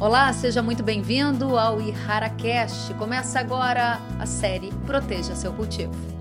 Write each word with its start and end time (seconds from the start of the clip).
Olá, 0.00 0.32
seja 0.32 0.62
muito 0.62 0.80
bem-vindo 0.80 1.58
ao 1.58 1.80
IharaCast. 1.80 2.94
Começa 2.94 3.40
agora 3.40 3.98
a 4.20 4.26
série 4.26 4.70
Proteja 4.86 5.34
seu 5.34 5.52
cultivo. 5.52 6.17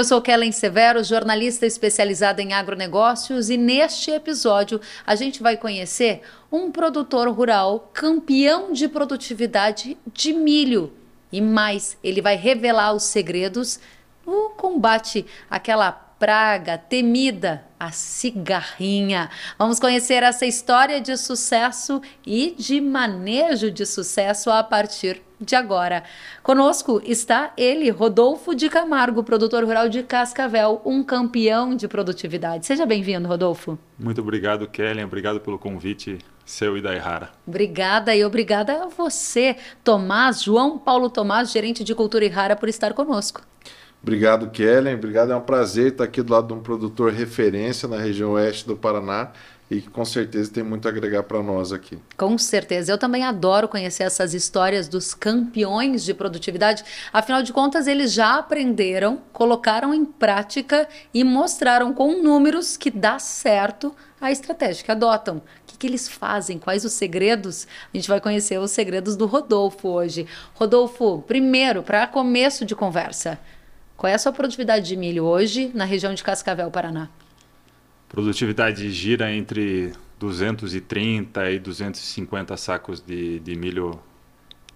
Eu 0.00 0.04
sou 0.04 0.22
Kellen 0.22 0.50
Severo, 0.50 1.04
jornalista 1.04 1.66
especializada 1.66 2.40
em 2.40 2.54
agronegócios, 2.54 3.50
e 3.50 3.58
neste 3.58 4.10
episódio 4.10 4.80
a 5.06 5.14
gente 5.14 5.42
vai 5.42 5.58
conhecer 5.58 6.22
um 6.50 6.72
produtor 6.72 7.28
rural 7.28 7.90
campeão 7.92 8.72
de 8.72 8.88
produtividade 8.88 9.98
de 10.10 10.32
milho. 10.32 10.90
E 11.30 11.38
mais, 11.42 11.98
ele 12.02 12.22
vai 12.22 12.34
revelar 12.34 12.94
os 12.94 13.02
segredos 13.02 13.78
no 14.24 14.48
combate 14.56 15.26
àquela 15.50 16.09
praga 16.20 16.76
temida, 16.76 17.64
a 17.78 17.90
cigarrinha. 17.90 19.30
Vamos 19.58 19.80
conhecer 19.80 20.22
essa 20.22 20.44
história 20.44 21.00
de 21.00 21.16
sucesso 21.16 22.02
e 22.26 22.54
de 22.58 22.78
manejo 22.78 23.70
de 23.70 23.86
sucesso 23.86 24.50
a 24.50 24.62
partir 24.62 25.22
de 25.40 25.56
agora. 25.56 26.04
Conosco 26.42 27.00
está 27.02 27.54
ele, 27.56 27.88
Rodolfo 27.88 28.54
de 28.54 28.68
Camargo, 28.68 29.24
produtor 29.24 29.64
rural 29.64 29.88
de 29.88 30.02
Cascavel, 30.02 30.82
um 30.84 31.02
campeão 31.02 31.74
de 31.74 31.88
produtividade. 31.88 32.66
Seja 32.66 32.84
bem-vindo, 32.84 33.26
Rodolfo. 33.26 33.78
Muito 33.98 34.20
obrigado, 34.20 34.68
Kellen. 34.68 35.04
Obrigado 35.04 35.40
pelo 35.40 35.58
convite 35.58 36.18
seu 36.44 36.76
e 36.76 36.82
da 36.82 36.94
Errara. 36.94 37.30
Obrigada 37.46 38.14
e 38.14 38.22
obrigada 38.22 38.84
a 38.84 38.88
você, 38.88 39.56
Tomás, 39.82 40.42
João 40.42 40.76
Paulo 40.76 41.08
Tomás, 41.08 41.50
gerente 41.50 41.82
de 41.82 41.94
cultura 41.94 42.26
Errara, 42.26 42.56
por 42.56 42.68
estar 42.68 42.92
conosco. 42.92 43.40
Obrigado, 44.02 44.50
Kellen. 44.50 44.94
Obrigado. 44.94 45.32
É 45.32 45.36
um 45.36 45.40
prazer 45.40 45.92
estar 45.92 46.04
aqui 46.04 46.22
do 46.22 46.32
lado 46.32 46.48
de 46.48 46.54
um 46.54 46.60
produtor 46.60 47.12
referência 47.12 47.88
na 47.88 47.98
região 47.98 48.32
oeste 48.32 48.66
do 48.66 48.76
Paraná 48.76 49.30
e 49.70 49.80
que 49.80 49.88
com 49.88 50.04
certeza 50.04 50.50
tem 50.50 50.64
muito 50.64 50.88
a 50.88 50.90
agregar 50.90 51.22
para 51.22 51.40
nós 51.42 51.72
aqui. 51.72 51.96
Com 52.16 52.36
certeza. 52.36 52.90
Eu 52.90 52.98
também 52.98 53.24
adoro 53.24 53.68
conhecer 53.68 54.02
essas 54.02 54.34
histórias 54.34 54.88
dos 54.88 55.14
campeões 55.14 56.02
de 56.02 56.12
produtividade. 56.12 56.82
Afinal 57.12 57.42
de 57.42 57.52
contas, 57.52 57.86
eles 57.86 58.12
já 58.12 58.38
aprenderam, 58.38 59.20
colocaram 59.32 59.94
em 59.94 60.04
prática 60.04 60.88
e 61.14 61.22
mostraram 61.22 61.94
com 61.94 62.20
números 62.20 62.76
que 62.76 62.90
dá 62.90 63.18
certo 63.20 63.94
a 64.20 64.32
estratégia 64.32 64.84
que 64.84 64.90
adotam. 64.90 65.36
O 65.36 65.42
que, 65.66 65.78
que 65.78 65.86
eles 65.86 66.08
fazem? 66.08 66.58
Quais 66.58 66.84
os 66.84 66.92
segredos? 66.92 67.68
A 67.94 67.96
gente 67.96 68.08
vai 68.08 68.20
conhecer 68.20 68.58
os 68.58 68.72
segredos 68.72 69.14
do 69.16 69.26
Rodolfo 69.26 69.88
hoje. 69.88 70.26
Rodolfo, 70.54 71.22
primeiro, 71.22 71.82
para 71.82 72.08
começo 72.08 72.66
de 72.66 72.74
conversa, 72.74 73.38
qual 74.00 74.10
é 74.10 74.14
a 74.14 74.18
sua 74.18 74.32
produtividade 74.32 74.88
de 74.88 74.96
milho 74.96 75.24
hoje 75.24 75.70
na 75.74 75.84
região 75.84 76.14
de 76.14 76.24
Cascavel, 76.24 76.70
Paraná? 76.70 77.10
Produtividade 78.08 78.90
gira 78.90 79.30
entre 79.30 79.92
230 80.18 81.50
e 81.50 81.58
250 81.58 82.56
sacos 82.56 83.02
de, 83.02 83.40
de 83.40 83.54
milho 83.54 84.00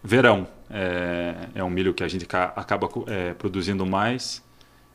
verão. 0.02 0.46
É, 0.68 1.48
é, 1.54 1.64
um 1.64 1.70
milho 1.70 1.94
que 1.94 2.04
a 2.04 2.08
gente 2.08 2.26
acaba 2.54 2.86
é, 3.06 3.32
produzindo 3.32 3.86
mais 3.86 4.44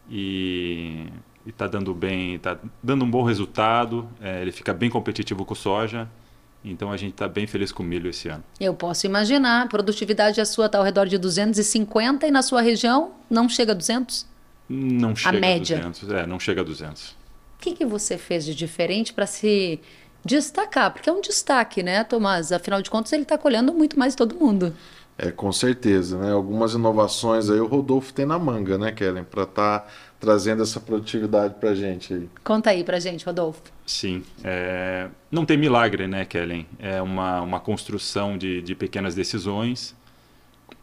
e 0.08 1.08
está 1.44 1.66
dando 1.66 1.92
bem, 1.96 2.36
está 2.36 2.56
dando 2.84 3.06
um 3.06 3.10
bom 3.10 3.24
resultado. 3.24 4.08
É, 4.22 4.44
ele 4.44 4.52
fica 4.52 4.76
bem 4.76 4.92
competitivo 4.92 5.44
com 5.44 5.56
soja. 5.56 6.08
Então 6.64 6.92
a 6.92 6.98
gente 6.98 7.12
está 7.12 7.28
bem 7.28 7.48
feliz 7.48 7.72
com 7.72 7.84
o 7.84 7.86
milho 7.86 8.10
esse 8.10 8.28
ano. 8.28 8.44
Eu 8.60 8.74
posso 8.74 9.06
imaginar. 9.06 9.64
A 9.64 9.68
produtividade 9.68 10.42
a 10.42 10.46
sua 10.46 10.66
está 10.66 10.78
ao 10.78 10.84
redor 10.84 11.06
de 11.06 11.18
250 11.18 12.28
e 12.28 12.32
na 12.32 12.42
sua 12.42 12.62
região 12.62 13.12
não 13.30 13.48
chega 13.48 13.72
a 13.72 13.76
200? 13.76 14.28
Não 14.68 15.16
chega 15.16 15.38
a, 15.38 15.40
média. 15.40 15.78
a 15.78 15.90
200. 15.90 16.12
É, 16.12 16.28
não 16.28 16.40
chega 16.40 16.62
a 16.62 16.64
200. 16.64 17.10
O 17.12 17.16
que, 17.60 17.74
que 17.74 17.86
você 17.86 18.18
fez 18.18 18.46
de 18.46 18.54
diferente 18.54 19.14
para 19.14 19.26
se 19.26 19.80
destacar? 20.24 20.92
Porque 20.92 21.10
é 21.10 21.14
um 21.14 21.22
destaque, 21.22 21.82
né, 21.82 22.04
Tomás? 22.04 22.52
Afinal 22.52 22.82
de 22.82 22.90
contas, 22.90 23.12
ele 23.14 23.24
está 23.24 23.38
colhendo 23.38 23.74
muito 23.74 23.98
mais 23.98 24.16
todo 24.16 24.36
mundo. 24.36 24.74
É, 25.18 25.32
com 25.32 25.52
certeza, 25.52 26.18
né? 26.18 26.32
Algumas 26.32 26.74
inovações 26.74 27.50
aí 27.50 27.60
o 27.60 27.68
Rodolfo 27.68 28.14
tem 28.14 28.26
na 28.26 28.40
manga, 28.40 28.78
né, 28.78 28.92
Kellen, 28.92 29.26
para 29.26 29.44
estar 29.44 29.80
tá 29.80 29.88
trazendo 30.20 30.62
essa 30.62 30.80
produtividade 30.80 31.56
para 31.56 31.74
gente 31.74 32.14
aí. 32.14 32.30
Conta 32.44 32.72
aí 32.72 32.84
para 32.84 33.00
gente, 33.00 33.26
Rodolfo. 33.26 33.62
Sim, 33.86 34.24
é... 34.44 35.08
não 35.32 35.46
tem 35.46 35.58
milagre, 35.58 36.08
né, 36.08 36.26
Kellen? 36.26 36.68
É 36.78 37.02
uma, 37.02 37.42
uma 37.42 37.60
construção 37.60 38.38
de, 38.38 38.62
de 38.62 38.76
pequenas 38.76 39.16
decisões 39.16 39.96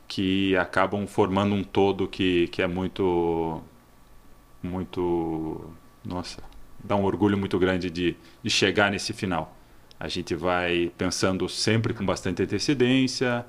que 0.09 0.57
acabam 0.57 1.07
formando 1.07 1.55
um 1.55 1.63
todo 1.63 2.09
que, 2.09 2.49
que 2.49 2.63
é 2.63 2.67
muito, 2.67 3.61
muito, 4.63 5.69
nossa, 6.05 6.39
dá 6.83 6.97
um 6.97 7.05
orgulho 7.05 7.37
muito 7.37 7.59
grande 7.59 7.91
de, 7.91 8.17
de 8.43 8.51
chegar 8.51 8.91
nesse 8.91 9.13
final. 9.13 9.55
A 9.99 10.09
gente 10.09 10.35
vai 10.35 10.93
pensando 10.97 11.49
sempre 11.49 11.93
com 11.93 12.05
bastante 12.05 12.43
antecedência, 12.43 13.45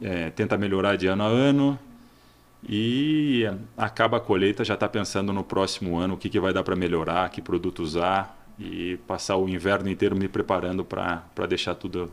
é, 0.00 0.30
tenta 0.30 0.56
melhorar 0.56 0.96
de 0.96 1.06
ano 1.06 1.22
a 1.22 1.26
ano 1.26 1.78
e 2.68 3.44
acaba 3.76 4.18
a 4.18 4.20
colheita 4.20 4.64
já 4.64 4.74
está 4.74 4.88
pensando 4.88 5.32
no 5.32 5.42
próximo 5.42 5.98
ano 5.98 6.14
o 6.14 6.16
que, 6.16 6.28
que 6.28 6.38
vai 6.38 6.52
dar 6.52 6.62
para 6.62 6.76
melhorar, 6.76 7.28
que 7.30 7.40
produto 7.40 7.82
usar 7.82 8.38
e 8.58 8.98
passar 9.06 9.36
o 9.36 9.48
inverno 9.48 9.88
inteiro 9.88 10.14
me 10.14 10.28
preparando 10.28 10.84
para 10.84 11.46
deixar 11.48 11.74
tudo 11.74 12.12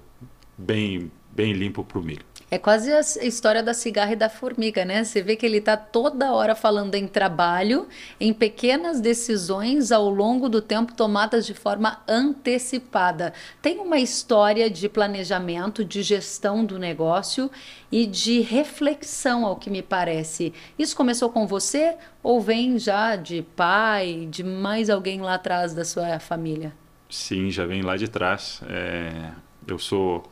bem, 0.58 1.12
bem 1.32 1.52
limpo 1.52 1.84
para 1.84 2.00
o 2.00 2.04
milho. 2.04 2.24
É 2.50 2.58
quase 2.58 2.94
a 2.94 3.02
história 3.26 3.62
da 3.62 3.74
cigarra 3.74 4.14
e 4.14 4.16
da 4.16 4.30
formiga, 4.30 4.86
né? 4.86 5.04
Você 5.04 5.22
vê 5.22 5.36
que 5.36 5.46
ele 5.46 5.58
está 5.58 5.76
toda 5.76 6.32
hora 6.32 6.56
falando 6.56 6.96
em 6.96 7.06
trabalho, 7.06 7.90
em 8.22 8.32
pequenas 8.32 9.02
decisões 9.02 9.92
ao 9.92 10.10
longo 10.10 10.48
do 10.48 10.62
tempo 10.62 10.94
tomadas 10.94 11.46
de 11.46 11.54
forma 11.54 12.02
antecipada. 12.08 13.34
Tem 13.62 13.80
uma 13.80 14.00
história 14.00 14.70
de 14.70 14.88
planejamento, 14.88 15.84
de 15.84 16.02
gestão 16.02 16.64
do 16.64 16.80
negócio 16.80 17.52
e 17.92 18.06
de 18.06 18.40
reflexão, 18.40 19.46
ao 19.46 19.58
que 19.58 19.70
me 19.70 19.82
parece. 19.82 20.54
Isso 20.80 20.96
começou 20.96 21.30
com 21.30 21.46
você 21.46 21.98
ou 22.24 22.40
vem 22.40 22.80
já 22.80 23.18
de 23.18 23.42
pai, 23.58 24.26
de 24.32 24.42
mais 24.42 24.90
alguém 24.90 25.20
lá 25.20 25.34
atrás 25.34 25.74
da 25.74 25.84
sua 25.84 26.18
família? 26.18 26.74
Sim, 27.10 27.50
já 27.50 27.66
vem 27.66 27.82
lá 27.82 27.98
de 27.98 28.08
trás. 28.08 28.62
É... 28.70 29.32
Eu 29.68 29.78
sou 29.78 30.24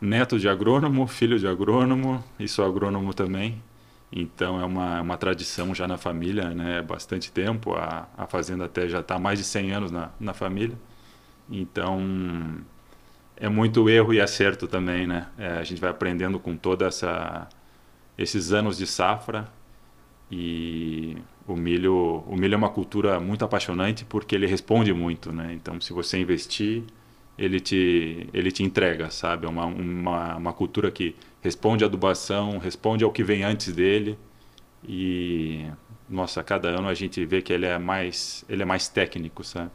neto 0.00 0.38
de 0.38 0.48
agrônomo, 0.48 1.06
filho 1.06 1.38
de 1.38 1.46
agrônomo 1.46 2.24
e 2.38 2.48
sou 2.48 2.64
agrônomo 2.64 3.12
também. 3.12 3.62
Então 4.12 4.60
é 4.60 4.64
uma, 4.64 5.00
uma 5.00 5.16
tradição 5.16 5.74
já 5.74 5.86
na 5.86 5.96
família, 5.96 6.50
né? 6.50 6.82
Bastante 6.82 7.30
tempo. 7.30 7.74
A, 7.74 8.08
a 8.16 8.26
fazenda 8.26 8.64
até 8.64 8.88
já 8.88 9.00
está 9.00 9.18
mais 9.18 9.38
de 9.38 9.44
100 9.44 9.72
anos 9.72 9.90
na, 9.90 10.10
na 10.18 10.34
família. 10.34 10.76
Então 11.50 12.00
é 13.36 13.48
muito 13.48 13.88
erro 13.88 14.12
e 14.12 14.20
acerto 14.20 14.66
também, 14.66 15.06
né? 15.06 15.28
É, 15.38 15.52
a 15.52 15.64
gente 15.64 15.80
vai 15.80 15.90
aprendendo 15.90 16.38
com 16.38 16.56
toda 16.56 16.86
essa 16.86 17.48
esses 18.18 18.52
anos 18.52 18.76
de 18.76 18.86
safra 18.86 19.48
e 20.30 21.16
o 21.46 21.56
milho 21.56 22.22
o 22.26 22.36
milho 22.36 22.54
é 22.54 22.56
uma 22.56 22.68
cultura 22.68 23.18
muito 23.20 23.44
apaixonante 23.44 24.04
porque 24.04 24.34
ele 24.34 24.46
responde 24.46 24.92
muito, 24.92 25.32
né? 25.32 25.52
Então 25.54 25.80
se 25.80 25.92
você 25.92 26.18
investir 26.18 26.84
ele 27.40 27.58
te, 27.58 28.28
ele 28.34 28.52
te 28.52 28.62
entrega, 28.62 29.10
sabe? 29.10 29.46
É 29.46 29.48
uma, 29.48 29.64
uma, 29.64 30.36
uma 30.36 30.52
cultura 30.52 30.90
que 30.90 31.16
responde 31.40 31.82
à 31.82 31.86
adubação, 31.86 32.58
responde 32.58 33.02
ao 33.02 33.10
que 33.10 33.24
vem 33.24 33.42
antes 33.42 33.72
dele. 33.72 34.18
E, 34.86 35.64
nossa, 36.06 36.44
cada 36.44 36.68
ano 36.68 36.86
a 36.86 36.92
gente 36.92 37.24
vê 37.24 37.40
que 37.40 37.50
ele 37.50 37.64
é 37.64 37.78
mais, 37.78 38.44
ele 38.46 38.62
é 38.62 38.66
mais 38.66 38.88
técnico, 38.88 39.42
sabe? 39.42 39.70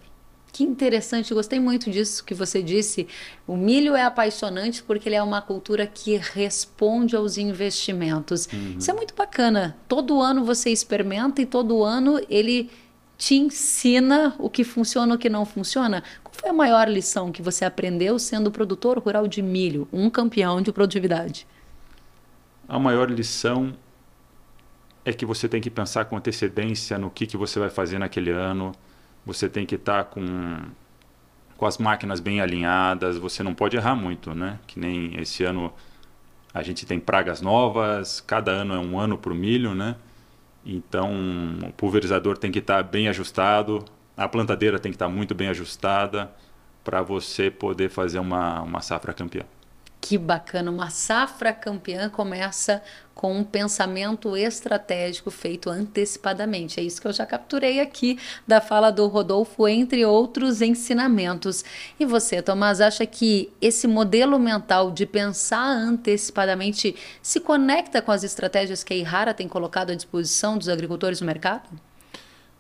Que 0.53 0.64
interessante, 0.64 1.34
gostei 1.34 1.59
muito 1.59 1.90
disso 1.90 2.23
que 2.23 2.35
você 2.35 2.62
disse. 2.62 3.08
O 3.47 3.58
milho 3.58 3.96
é 3.96 4.03
apaixonante 4.03 4.84
porque 4.84 5.09
ele 5.09 5.16
é 5.16 5.23
uma 5.23 5.41
cultura 5.41 5.88
que 5.88 6.18
responde 6.18 7.16
aos 7.16 7.38
investimentos. 7.38 8.47
Uhum. 8.53 8.76
Isso 8.78 8.91
é 8.91 8.94
muito 8.94 9.16
bacana. 9.16 9.76
Todo 9.88 10.22
ano 10.22 10.46
você 10.46 10.70
experimenta 10.70 11.41
e 11.41 11.47
todo 11.47 11.84
ano 11.84 12.22
ele 12.29 12.70
te 13.18 13.35
ensina 13.35 14.35
o 14.38 14.50
que 14.50 14.64
funciona 14.64 15.14
e 15.14 15.16
o 15.16 15.20
que 15.20 15.29
não 15.29 15.46
funciona. 15.46 16.03
Qual 16.23 16.34
foi 16.46 16.52
a 16.52 16.53
maior 16.53 16.88
lição 16.88 17.32
que 17.32 17.42
você 17.42 17.66
aprendeu 17.66 18.20
sendo 18.20 18.52
produtor 18.52 19.00
rural 19.00 19.28
de 19.28 19.42
milho, 19.42 19.88
um 19.92 20.12
campeão 20.12 20.62
de 20.62 20.72
produtividade? 20.72 21.47
A 22.70 22.78
maior 22.78 23.09
lição 23.09 23.74
é 25.03 25.12
que 25.12 25.26
você 25.26 25.50
tem 25.50 25.59
que 25.59 25.72
pensar 25.72 26.06
com 26.06 26.16
antecedência 26.16 27.00
no 27.00 27.09
que, 27.09 27.26
que 27.26 27.36
você 27.36 27.58
vai 27.59 27.72
fazer 27.72 27.97
naquele 27.97 28.30
ano. 28.30 28.74
Você 29.26 29.50
tem 29.50 29.66
que 29.66 29.74
estar 29.74 30.03
tá 30.03 30.09
com, 30.12 30.59
com 31.58 31.66
as 31.66 31.80
máquinas 31.80 32.20
bem 32.20 32.40
alinhadas. 32.40 33.18
Você 33.18 33.42
não 33.42 33.56
pode 33.56 33.76
errar 33.76 33.96
muito, 33.96 34.36
né? 34.36 34.59
Que 34.68 34.80
nem 34.80 35.20
esse 35.20 35.44
ano 35.44 35.74
a 36.53 36.62
gente 36.62 36.86
tem 36.86 37.00
pragas 37.00 37.42
novas. 37.42 38.22
Cada 38.22 38.52
ano 38.52 38.76
é 38.76 38.80
um 38.80 39.00
ano 39.00 39.18
para 39.18 39.34
o 39.34 39.36
milho, 39.36 39.74
né? 39.74 39.96
Então, 40.64 41.12
o 41.68 41.74
pulverizador 41.74 42.38
tem 42.38 42.52
que 42.52 42.59
estar 42.59 42.84
bem 42.84 43.08
ajustado, 43.08 43.84
a 44.16 44.28
plantadeira 44.28 44.79
tem 44.79 44.91
que 44.91 44.96
estar 44.96 45.09
muito 45.09 45.35
bem 45.35 45.50
ajustada 45.50 46.32
para 46.84 47.02
você 47.02 47.50
poder 47.50 47.90
fazer 47.90 48.20
uma, 48.20 48.62
uma 48.62 48.82
safra 48.82 49.14
campeã. 49.14 49.44
Que 50.00 50.20
bacana, 50.20 50.70
uma 50.70 50.91
safra 50.91 51.52
campeã 51.52 52.09
começa 52.09 52.84
com 53.16 53.40
um 53.40 53.44
pensamento 53.44 54.38
estratégico 54.38 55.32
feito 55.32 55.67
antecipadamente. 55.67 56.79
É 56.79 56.84
isso 56.84 57.02
que 57.02 57.08
eu 57.08 57.12
já 57.12 57.26
capturei 57.26 57.79
aqui 57.79 58.20
da 58.46 58.62
fala 58.62 58.91
do 58.91 59.08
Rodolfo, 59.08 59.67
entre 59.67 60.06
outros 60.06 60.61
ensinamentos. 60.61 61.66
E 62.00 62.06
você, 62.06 62.40
Tomás, 62.40 62.82
acha 62.82 63.03
que 63.08 63.52
esse 63.59 63.88
modelo 63.88 64.38
mental 64.38 64.91
de 64.91 65.08
pensar 65.08 65.66
antecipadamente 65.66 66.96
se 67.20 67.40
conecta 67.40 68.00
com 68.00 68.11
as 68.11 68.23
estratégias 68.23 68.84
que 68.84 68.94
a 68.94 68.97
Ihara 68.97 69.34
tem 69.34 69.47
colocado 69.47 69.90
à 69.90 69.96
disposição 69.96 70.56
dos 70.56 70.70
agricultores 70.70 71.20
no 71.20 71.26
mercado? 71.26 71.68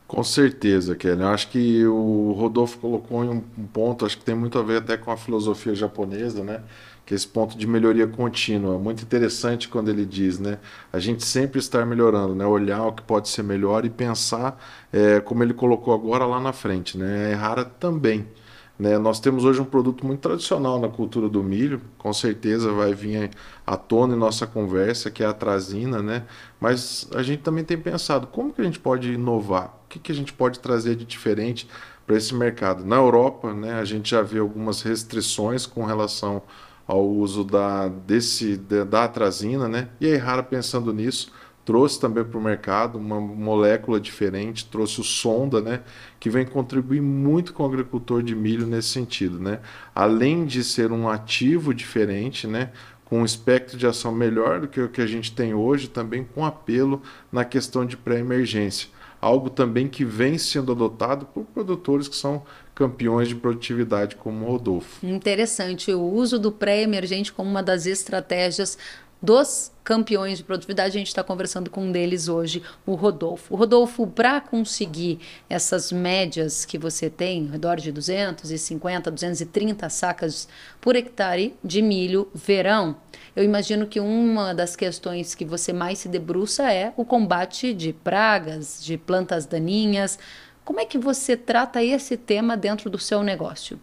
Com 0.07 0.23
certeza, 0.23 0.95
Kelly. 0.95 1.21
Eu 1.21 1.27
acho 1.29 1.49
que 1.49 1.85
o 1.85 2.31
Rodolfo 2.33 2.77
colocou 2.77 3.23
em 3.23 3.29
um 3.29 3.41
ponto, 3.73 4.05
acho 4.05 4.17
que 4.17 4.23
tem 4.23 4.35
muito 4.35 4.57
a 4.59 4.63
ver 4.63 4.77
até 4.77 4.97
com 4.97 5.11
a 5.11 5.17
filosofia 5.17 5.73
japonesa, 5.73 6.43
né? 6.43 6.61
que 7.05 7.13
é 7.13 7.15
esse 7.15 7.27
ponto 7.27 7.57
de 7.57 7.67
melhoria 7.67 8.07
contínua. 8.07 8.79
Muito 8.79 9.03
interessante 9.03 9.69
quando 9.69 9.89
ele 9.89 10.05
diz, 10.05 10.39
né? 10.39 10.57
A 10.91 10.99
gente 10.99 11.23
sempre 11.23 11.59
estar 11.59 11.85
melhorando, 11.85 12.33
né? 12.33 12.45
Olhar 12.45 12.83
o 12.87 12.93
que 12.93 13.03
pode 13.03 13.29
ser 13.29 13.43
melhor 13.43 13.85
e 13.85 13.89
pensar, 13.89 14.59
é, 14.91 15.19
como 15.19 15.43
ele 15.43 15.53
colocou 15.53 15.93
agora 15.93 16.25
lá 16.25 16.39
na 16.39 16.51
frente, 16.51 16.97
né? 16.97 17.31
É 17.31 17.35
rara 17.35 17.63
também. 17.63 18.27
Né? 18.77 18.97
Nós 18.97 19.19
temos 19.19 19.45
hoje 19.45 19.61
um 19.61 19.65
produto 19.65 20.05
muito 20.05 20.19
tradicional 20.19 20.79
na 20.79 20.89
cultura 20.89 21.29
do 21.29 21.41
milho, 21.41 21.81
com 21.97 22.11
certeza 22.11 22.71
vai 22.71 22.93
vir 22.93 23.31
à 23.65 23.77
tona 23.77 24.15
em 24.15 24.19
nossa 24.19 24.45
conversa, 24.45 25.09
que 25.09 25.23
é 25.23 25.25
a 25.25 25.33
trazina, 25.33 26.01
né? 26.01 26.23
mas 26.59 27.07
a 27.15 27.23
gente 27.23 27.41
também 27.41 27.63
tem 27.63 27.77
pensado 27.77 28.27
como 28.27 28.51
que 28.51 28.61
a 28.61 28.65
gente 28.65 28.79
pode 28.79 29.13
inovar, 29.13 29.77
o 29.85 29.89
que, 29.89 29.99
que 29.99 30.11
a 30.11 30.15
gente 30.15 30.33
pode 30.33 30.59
trazer 30.59 30.95
de 30.95 31.05
diferente 31.05 31.67
para 32.05 32.15
esse 32.15 32.35
mercado. 32.35 32.85
Na 32.85 32.97
Europa, 32.97 33.53
né, 33.53 33.79
a 33.79 33.85
gente 33.85 34.11
já 34.11 34.21
vê 34.21 34.39
algumas 34.39 34.81
restrições 34.81 35.65
com 35.65 35.85
relação 35.85 36.41
ao 36.87 37.03
uso 37.03 37.43
da, 37.43 37.87
desse, 37.87 38.57
da 38.57 39.05
atrazina, 39.05 39.67
né? 39.67 39.89
E 39.99 40.05
a 40.05 40.09
Errara, 40.09 40.43
pensando 40.43 40.93
nisso, 40.93 41.31
trouxe 41.65 41.99
também 41.99 42.23
para 42.23 42.37
o 42.37 42.41
mercado 42.41 42.97
uma 42.97 43.19
molécula 43.19 43.99
diferente, 43.99 44.65
trouxe 44.65 45.01
o 45.01 45.03
sonda, 45.03 45.59
né? 45.59 45.81
Que 46.19 46.29
vem 46.29 46.45
contribuir 46.45 47.01
muito 47.01 47.51
com 47.53 47.63
o 47.63 47.65
agricultor 47.65 48.21
de 48.21 48.35
milho 48.35 48.67
nesse 48.67 48.89
sentido, 48.89 49.39
né? 49.39 49.59
Além 49.93 50.45
de 50.45 50.63
ser 50.63 50.91
um 50.91 51.09
ativo 51.09 51.73
diferente, 51.73 52.45
né? 52.45 52.69
Com 53.03 53.21
um 53.21 53.25
espectro 53.25 53.77
de 53.77 53.87
ação 53.87 54.11
melhor 54.11 54.61
do 54.61 54.67
que 54.67 54.79
o 54.79 54.89
que 54.89 55.01
a 55.01 55.07
gente 55.07 55.33
tem 55.33 55.53
hoje, 55.53 55.87
também 55.87 56.23
com 56.23 56.45
apelo 56.45 57.01
na 57.31 57.43
questão 57.43 57.85
de 57.85 57.97
pré-emergência 57.97 58.89
algo 59.25 59.49
também 59.49 59.87
que 59.87 60.05
vem 60.05 60.37
sendo 60.37 60.71
adotado 60.71 61.25
por 61.25 61.45
produtores 61.45 62.07
que 62.07 62.15
são 62.15 62.43
campeões 62.75 63.27
de 63.27 63.35
produtividade 63.35 64.15
como 64.17 64.45
o 64.45 64.51
Rodolfo. 64.51 65.03
Interessante 65.03 65.91
o 65.91 66.01
uso 66.01 66.37
do 66.37 66.51
pré-emergente 66.51 67.33
como 67.33 67.49
uma 67.49 67.63
das 67.63 67.87
estratégias 67.87 68.77
dos 69.25 69.71
campeões 69.83 70.37
de 70.37 70.43
produtividade, 70.43 70.95
a 70.95 70.99
gente 70.99 71.07
está 71.07 71.23
conversando 71.23 71.69
com 71.69 71.85
um 71.85 71.91
deles 71.91 72.27
hoje, 72.27 72.61
o 72.85 72.93
Rodolfo. 72.93 73.53
O 73.53 73.57
Rodolfo, 73.57 74.05
para 74.05 74.39
conseguir 74.39 75.19
essas 75.49 75.91
médias 75.91 76.63
que 76.63 76.77
você 76.77 77.09
tem, 77.09 77.45
ao 77.45 77.51
redor 77.51 77.77
de 77.77 77.91
250, 77.91 79.09
230 79.11 79.89
sacas 79.89 80.47
por 80.79 80.95
hectare 80.95 81.55
de 81.63 81.81
milho 81.81 82.29
verão, 82.33 82.95
eu 83.35 83.43
imagino 83.43 83.87
que 83.87 83.99
uma 83.99 84.53
das 84.53 84.75
questões 84.75 85.35
que 85.35 85.43
você 85.43 85.73
mais 85.73 85.99
se 85.99 86.07
debruça 86.07 86.71
é 86.71 86.93
o 86.95 87.03
combate 87.03 87.73
de 87.73 87.91
pragas, 87.91 88.83
de 88.83 88.97
plantas 88.97 89.45
daninhas. 89.45 90.17
Como 90.63 90.79
é 90.79 90.85
que 90.85 90.97
você 90.97 91.35
trata 91.35 91.83
esse 91.83 92.15
tema 92.15 92.55
dentro 92.55 92.89
do 92.89 92.97
seu 92.97 93.21
negócio? 93.23 93.79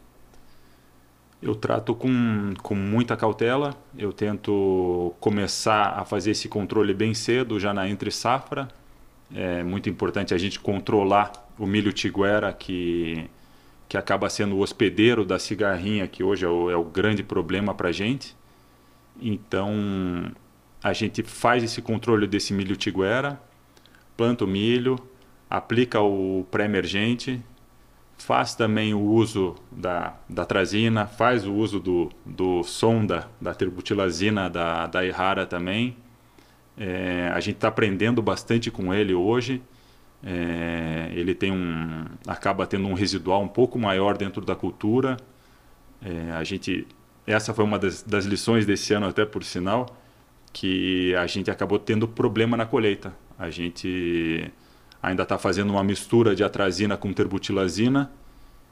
Eu 1.42 1.56
trato 1.56 1.92
com, 1.92 2.54
com 2.62 2.76
muita 2.76 3.16
cautela, 3.16 3.74
eu 3.98 4.12
tento 4.12 5.12
começar 5.18 5.98
a 5.98 6.04
fazer 6.04 6.30
esse 6.30 6.48
controle 6.48 6.94
bem 6.94 7.14
cedo, 7.14 7.58
já 7.58 7.74
na 7.74 7.88
entre 7.88 8.12
safra. 8.12 8.68
É 9.34 9.64
muito 9.64 9.90
importante 9.90 10.32
a 10.32 10.38
gente 10.38 10.60
controlar 10.60 11.32
o 11.58 11.66
milho 11.66 11.92
tiguera, 11.92 12.52
que, 12.52 13.28
que 13.88 13.96
acaba 13.96 14.30
sendo 14.30 14.54
o 14.54 14.60
hospedeiro 14.60 15.24
da 15.24 15.36
cigarrinha, 15.36 16.06
que 16.06 16.22
hoje 16.22 16.44
é 16.44 16.48
o, 16.48 16.70
é 16.70 16.76
o 16.76 16.84
grande 16.84 17.24
problema 17.24 17.74
para 17.74 17.88
a 17.88 17.92
gente. 17.92 18.36
Então, 19.20 20.30
a 20.80 20.92
gente 20.92 21.24
faz 21.24 21.64
esse 21.64 21.82
controle 21.82 22.28
desse 22.28 22.52
milho 22.54 22.76
tiguera, 22.76 23.40
planta 24.16 24.44
o 24.44 24.46
milho, 24.46 24.96
aplica 25.50 26.00
o 26.00 26.46
pré-emergente, 26.52 27.42
faz 28.22 28.54
também 28.54 28.94
o 28.94 29.00
uso 29.00 29.56
da, 29.70 30.14
da 30.28 30.44
trazina, 30.44 31.06
faz 31.06 31.44
o 31.44 31.52
uso 31.52 31.80
do, 31.80 32.10
do 32.24 32.62
sonda, 32.62 33.28
da 33.40 33.52
terbutilazina 33.52 34.48
da, 34.48 34.86
da 34.86 35.04
Errara 35.04 35.44
também. 35.44 35.96
É, 36.78 37.30
a 37.34 37.40
gente 37.40 37.56
está 37.56 37.68
aprendendo 37.68 38.22
bastante 38.22 38.70
com 38.70 38.94
ele 38.94 39.12
hoje. 39.12 39.60
É, 40.24 41.10
ele 41.14 41.34
tem 41.34 41.50
um, 41.50 42.04
acaba 42.26 42.64
tendo 42.66 42.86
um 42.86 42.94
residual 42.94 43.42
um 43.42 43.48
pouco 43.48 43.78
maior 43.78 44.16
dentro 44.16 44.44
da 44.44 44.54
cultura. 44.54 45.16
É, 46.00 46.30
a 46.32 46.44
gente, 46.44 46.86
essa 47.26 47.52
foi 47.52 47.64
uma 47.64 47.78
das, 47.78 48.02
das 48.02 48.24
lições 48.24 48.64
desse 48.64 48.94
ano, 48.94 49.06
até 49.06 49.24
por 49.24 49.42
sinal, 49.42 49.86
que 50.52 51.14
a 51.16 51.26
gente 51.26 51.50
acabou 51.50 51.78
tendo 51.78 52.06
problema 52.06 52.56
na 52.56 52.66
colheita. 52.66 53.12
A 53.36 53.50
gente 53.50 54.50
ainda 55.02 55.24
está 55.24 55.36
fazendo 55.36 55.70
uma 55.70 55.82
mistura 55.82 56.34
de 56.34 56.44
atrazina 56.44 56.96
com 56.96 57.12
terbutilazina 57.12 58.10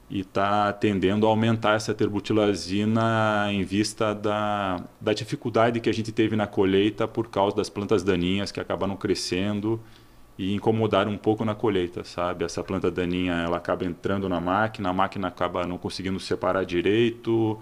e 0.09 0.21
está 0.21 0.71
tendendo 0.73 1.25
a 1.25 1.29
aumentar 1.29 1.75
essa 1.75 1.93
terbutilazina 1.93 3.47
em 3.51 3.63
vista 3.63 4.13
da, 4.13 4.81
da 4.99 5.13
dificuldade 5.13 5.79
que 5.79 5.89
a 5.89 5.93
gente 5.93 6.11
teve 6.11 6.35
na 6.35 6.47
colheita 6.47 7.07
por 7.07 7.29
causa 7.29 7.55
das 7.55 7.69
plantas 7.69 8.03
daninhas 8.03 8.51
que 8.51 8.59
acabaram 8.59 8.95
crescendo 8.95 9.79
e 10.37 10.53
incomodaram 10.53 11.11
um 11.11 11.17
pouco 11.17 11.45
na 11.45 11.53
colheita, 11.53 12.03
sabe? 12.03 12.43
Essa 12.43 12.63
planta 12.63 12.89
daninha 12.89 13.33
ela 13.33 13.57
acaba 13.57 13.85
entrando 13.85 14.27
na 14.27 14.39
máquina, 14.39 14.89
a 14.89 14.93
máquina 14.93 15.27
acaba 15.27 15.65
não 15.65 15.77
conseguindo 15.77 16.19
separar 16.19 16.65
direito 16.65 17.59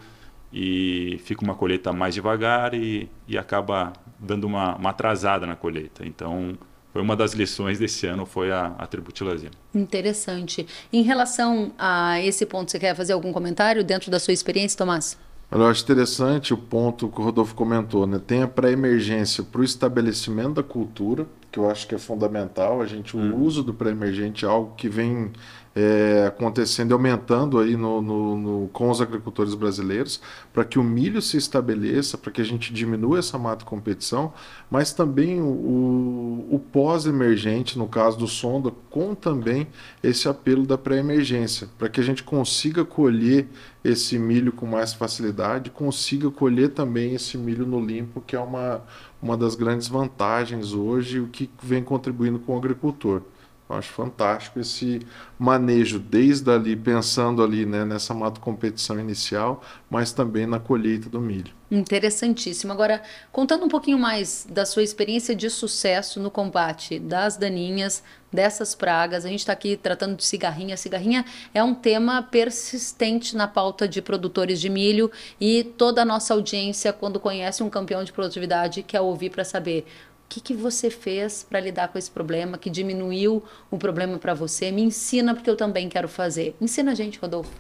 e 0.52 1.20
fica 1.24 1.44
uma 1.44 1.56
colheita 1.56 1.94
mais 1.94 2.16
devagar 2.16 2.74
e, 2.74 3.10
e 3.28 3.38
acaba 3.38 3.94
dando 4.18 4.46
uma, 4.46 4.76
uma 4.76 4.90
atrasada 4.90 5.46
na 5.46 5.56
colheita. 5.56 6.06
Então, 6.06 6.58
foi 6.92 7.02
uma 7.02 7.16
das 7.16 7.34
lições 7.34 7.78
desse 7.78 8.08
ano 8.08 8.26
foi 8.26 8.52
a, 8.52 8.74
a 8.78 8.88
tributilazina. 8.88 9.52
Interessante. 9.74 10.66
Em 10.92 11.04
relação 11.04 11.72
a 11.78 12.20
esse 12.22 12.46
ponto, 12.46 12.72
você 12.72 12.80
quer 12.80 12.96
fazer 12.96 13.14
algum 13.14 13.32
comentário 13.32 13.84
dentro 13.84 14.10
da 14.10 14.20
sua 14.20 14.34
experiência, 14.34 14.78
Tomás? 14.78 15.18
Eu 15.52 15.66
acho 15.66 15.84
interessante 15.84 16.54
o 16.54 16.58
ponto 16.58 17.10
que 17.10 17.20
o 17.20 17.24
Rodolfo 17.24 17.56
comentou, 17.56 18.06
né? 18.06 18.22
Tem 18.26 18.44
a 18.44 18.48
pré-emergência 18.48 19.44
para 19.44 19.62
o 19.62 19.64
estabelecimento 19.64 20.54
da 20.54 20.64
cultura, 20.64 21.26
que 21.52 21.58
eu 21.58 21.68
acho 21.68 21.88
que 21.88 21.96
é 21.96 21.98
fundamental. 21.98 22.82
A 22.82 22.86
gente, 22.86 23.18
o 23.18 23.20
hum. 23.20 23.44
uso 23.44 23.64
do 23.64 23.74
pré-emergente 23.74 24.46
é 24.46 24.48
algo 24.48 24.76
que 24.76 24.88
vem 24.88 25.32
é, 25.76 26.26
acontecendo 26.28 26.92
e 26.92 26.94
aumentando 26.94 27.60
aí 27.60 27.76
no, 27.76 28.02
no, 28.02 28.38
no, 28.38 28.68
com 28.70 28.90
os 28.90 29.02
agricultores 29.02 29.54
brasileiros, 29.54 30.22
para 30.52 30.66
que 30.66 30.80
o 30.80 30.84
milho 30.84 31.22
se 31.22 31.38
estabeleça, 31.38 32.18
para 32.18 32.32
que 32.32 32.42
a 32.42 32.46
gente 32.46 32.74
diminua 32.74 33.20
essa 33.20 33.38
mata 33.38 33.64
competição, 33.66 34.34
mas 34.70 34.92
também 34.94 35.42
o, 35.42 36.48
o 36.50 36.62
pós-emergente, 36.72 37.78
no 37.78 37.88
caso 37.88 38.18
do 38.18 38.28
sonda, 38.28 38.72
com 38.90 39.14
também 39.14 39.68
esse 40.04 40.28
apelo 40.28 40.66
da 40.66 40.78
pré-emergência, 40.78 41.70
para 41.78 41.90
que 41.90 42.00
a 42.00 42.04
gente 42.04 42.24
consiga 42.24 42.84
colher 42.84 43.48
esse 43.84 44.20
milho 44.20 44.52
com 44.52 44.66
mais 44.66 44.94
facilidade, 44.94 45.70
consiga 45.70 46.30
colher 46.30 46.70
também 46.72 47.14
esse 47.14 47.38
milho 47.38 47.66
no 47.66 47.80
limpo, 47.80 48.22
que 48.22 48.36
é 48.36 48.40
uma, 48.40 48.82
uma 49.22 49.38
das 49.38 49.56
grandes 49.56 49.88
vantagens 49.88 50.74
hoje, 50.74 51.20
o 51.20 51.28
que 51.28 51.50
vem 51.62 51.84
contribuindo 51.84 52.40
com 52.40 52.56
o 52.56 52.58
agricultor. 52.58 53.22
Eu 53.70 53.76
acho 53.76 53.92
fantástico 53.92 54.60
esse 54.60 55.06
manejo, 55.38 56.00
desde 56.00 56.50
ali, 56.50 56.76
pensando 56.76 57.44
ali 57.44 57.68
né, 57.68 57.86
nessa 57.86 58.16
mato 58.16 58.40
competição 58.40 59.00
inicial, 59.00 59.64
mas 59.88 60.12
também 60.12 60.48
na 60.48 60.60
colheita 60.60 61.08
do 61.08 61.22
milho. 61.22 61.54
Interessantíssimo. 61.70 62.74
Agora, 62.74 63.04
contando 63.32 63.64
um 63.64 63.70
pouquinho 63.70 64.00
mais 64.00 64.48
da 64.50 64.66
sua 64.66 64.82
experiência 64.82 65.36
de 65.36 65.52
sucesso 65.52 66.20
no 66.20 66.32
combate 66.32 66.98
das 66.98 67.38
daninhas, 67.38 68.04
dessas 68.34 68.74
pragas, 68.74 69.24
a 69.24 69.30
gente 69.30 69.42
está 69.42 69.54
aqui 69.54 69.78
tratando 69.78 70.16
de 70.16 70.26
cigarrinha. 70.26 70.76
Cigarrinha 70.76 71.24
é 71.54 71.64
um 71.64 71.76
tema 71.76 72.24
persistente 72.24 73.36
na 73.36 73.48
pauta 73.48 73.88
de 73.88 74.02
produtores 74.02 74.60
de 74.60 74.68
milho 74.68 75.12
e 75.40 75.64
toda 75.64 76.02
a 76.02 76.06
nossa 76.06 76.34
audiência, 76.34 76.92
quando 76.92 77.20
conhece 77.20 77.62
um 77.62 77.70
campeão 77.70 78.04
de 78.04 78.12
produtividade, 78.12 78.82
quer 78.82 79.02
ouvir 79.02 79.30
para 79.30 79.44
saber 79.44 79.86
que, 80.30 80.40
que 80.40 80.54
você 80.54 80.92
fez 80.92 81.44
para 81.44 81.60
lidar 81.60 81.88
com 81.88 81.98
esse 81.98 82.10
problema, 82.10 82.58
que 82.58 82.70
diminuiu 82.70 83.44
o 83.72 83.78
problema 83.78 84.20
para 84.20 84.36
você? 84.36 84.72
Me 84.72 84.84
ensina, 84.84 85.34
porque 85.34 85.50
eu 85.50 85.58
também 85.58 85.90
quero 85.90 86.08
fazer. 86.08 86.56
Ensina 86.62 86.92
a 86.92 86.96
gente, 86.96 87.18
Rodolfo. 87.18 87.52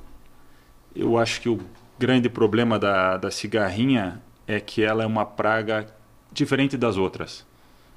Eu 0.95 1.17
acho 1.17 1.41
que 1.41 1.49
o 1.49 1.59
grande 1.97 2.29
problema 2.29 2.77
da, 2.77 3.17
da 3.17 3.31
cigarrinha 3.31 4.21
é 4.47 4.59
que 4.59 4.83
ela 4.83 5.03
é 5.03 5.07
uma 5.07 5.25
praga 5.25 5.87
diferente 6.31 6.77
das 6.77 6.95
outras. 6.95 7.45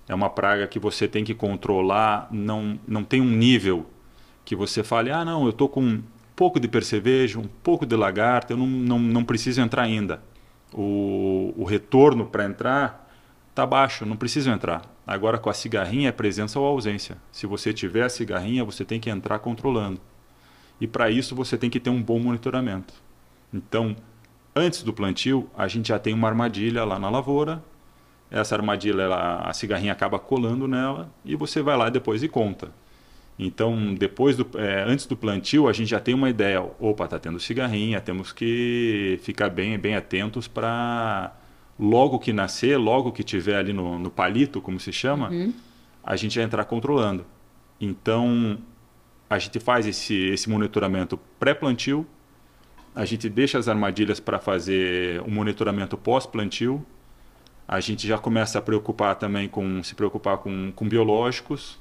É 0.08 0.14
uma 0.14 0.30
praga 0.30 0.66
que 0.66 0.78
você 0.78 1.06
tem 1.06 1.22
que 1.22 1.34
controlar, 1.34 2.28
não, 2.30 2.78
não 2.88 3.04
tem 3.04 3.20
um 3.20 3.30
nível 3.30 3.86
que 4.44 4.56
você 4.56 4.82
fale, 4.82 5.10
ah, 5.10 5.24
não, 5.24 5.44
eu 5.44 5.50
estou 5.50 5.68
com 5.68 5.82
um 5.82 6.02
pouco 6.34 6.58
de 6.58 6.66
percevejo, 6.66 7.40
um 7.40 7.48
pouco 7.62 7.86
de 7.86 7.94
lagarta, 7.94 8.54
eu 8.54 8.56
não, 8.56 8.66
não, 8.66 8.98
não 8.98 9.24
preciso 9.24 9.60
entrar 9.60 9.82
ainda. 9.82 10.20
O, 10.72 11.54
o 11.56 11.64
retorno 11.64 12.26
para 12.26 12.44
entrar 12.44 13.01
está 13.52 13.66
baixo, 13.66 14.06
não 14.06 14.16
preciso 14.16 14.50
entrar. 14.50 14.82
Agora 15.06 15.38
com 15.38 15.50
a 15.50 15.54
cigarrinha 15.54 16.08
é 16.08 16.12
presença 16.12 16.58
ou 16.58 16.66
ausência. 16.66 17.18
Se 17.30 17.46
você 17.46 17.72
tiver 17.72 18.02
a 18.02 18.08
cigarrinha, 18.08 18.64
você 18.64 18.84
tem 18.84 18.98
que 18.98 19.10
entrar 19.10 19.38
controlando. 19.38 20.00
E 20.80 20.86
para 20.86 21.10
isso 21.10 21.36
você 21.36 21.56
tem 21.58 21.68
que 21.68 21.78
ter 21.78 21.90
um 21.90 22.02
bom 22.02 22.18
monitoramento. 22.18 22.94
Então, 23.52 23.94
antes 24.56 24.82
do 24.82 24.92
plantio, 24.92 25.48
a 25.56 25.68
gente 25.68 25.88
já 25.88 25.98
tem 25.98 26.14
uma 26.14 26.28
armadilha 26.28 26.82
lá 26.84 26.98
na 26.98 27.10
lavoura. 27.10 27.62
Essa 28.30 28.56
armadilha, 28.56 29.02
ela, 29.02 29.40
a 29.42 29.52
cigarrinha 29.52 29.92
acaba 29.92 30.18
colando 30.18 30.66
nela 30.66 31.12
e 31.22 31.36
você 31.36 31.60
vai 31.60 31.76
lá 31.76 31.90
depois 31.90 32.22
e 32.22 32.28
conta. 32.28 32.72
Então, 33.38 33.94
depois 33.94 34.36
do, 34.36 34.48
é, 34.58 34.82
antes 34.84 35.04
do 35.04 35.16
plantio, 35.16 35.68
a 35.68 35.72
gente 35.74 35.90
já 35.90 36.00
tem 36.00 36.14
uma 36.14 36.30
ideia. 36.30 36.62
Opa, 36.80 37.04
está 37.04 37.18
tendo 37.18 37.38
cigarrinha, 37.38 38.00
temos 38.00 38.32
que 38.32 39.20
ficar 39.22 39.50
bem, 39.50 39.78
bem 39.78 39.94
atentos 39.94 40.48
para 40.48 41.34
logo 41.78 42.18
que 42.18 42.32
nascer, 42.32 42.76
logo 42.76 43.12
que 43.12 43.22
tiver 43.22 43.56
ali 43.56 43.72
no, 43.72 43.98
no 43.98 44.10
palito, 44.10 44.60
como 44.60 44.78
se 44.78 44.92
chama, 44.92 45.30
uhum. 45.30 45.52
a 46.02 46.16
gente 46.16 46.34
já 46.34 46.42
entrar 46.42 46.64
controlando. 46.64 47.24
Então, 47.80 48.58
a 49.28 49.38
gente 49.38 49.58
faz 49.58 49.86
esse, 49.86 50.14
esse 50.14 50.48
monitoramento 50.48 51.18
pré-plantio, 51.38 52.06
a 52.94 53.04
gente 53.04 53.28
deixa 53.28 53.58
as 53.58 53.68
armadilhas 53.68 54.20
para 54.20 54.38
fazer 54.38 55.20
o 55.22 55.30
monitoramento 55.30 55.96
pós-plantio, 55.96 56.84
a 57.66 57.80
gente 57.80 58.06
já 58.06 58.18
começa 58.18 58.58
a 58.58 58.62
preocupar 58.62 59.14
também 59.16 59.48
com 59.48 59.82
se 59.82 59.94
preocupar 59.94 60.38
com, 60.38 60.70
com 60.72 60.86
biológicos, 60.86 61.80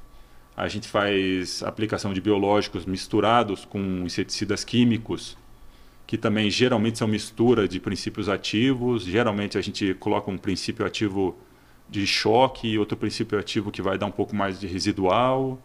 a 0.56 0.68
gente 0.68 0.88
faz 0.88 1.62
aplicação 1.64 2.14
de 2.14 2.22
biológicos 2.22 2.86
misturados 2.86 3.66
com 3.66 3.80
inseticidas 4.06 4.64
químicos, 4.64 5.38
que 6.12 6.18
também 6.18 6.52
geralmente 6.52 6.98
são 6.98 7.08
mistura 7.08 7.70
de 7.70 7.80
princípios 7.80 8.28
ativos. 8.28 9.06
Geralmente 9.06 9.58
a 9.58 9.62
gente 9.62 9.94
coloca 9.94 10.30
um 10.30 10.38
princípio 10.38 10.86
ativo 10.86 11.38
de 11.90 12.06
choque 12.06 12.68
e 12.68 12.78
outro 12.78 12.98
princípio 12.98 13.40
ativo 13.40 13.72
que 13.72 13.82
vai 13.82 13.98
dar 13.98 14.08
um 14.08 14.12
pouco 14.12 14.36
mais 14.36 14.60
de 14.60 14.68
residual. 14.68 15.58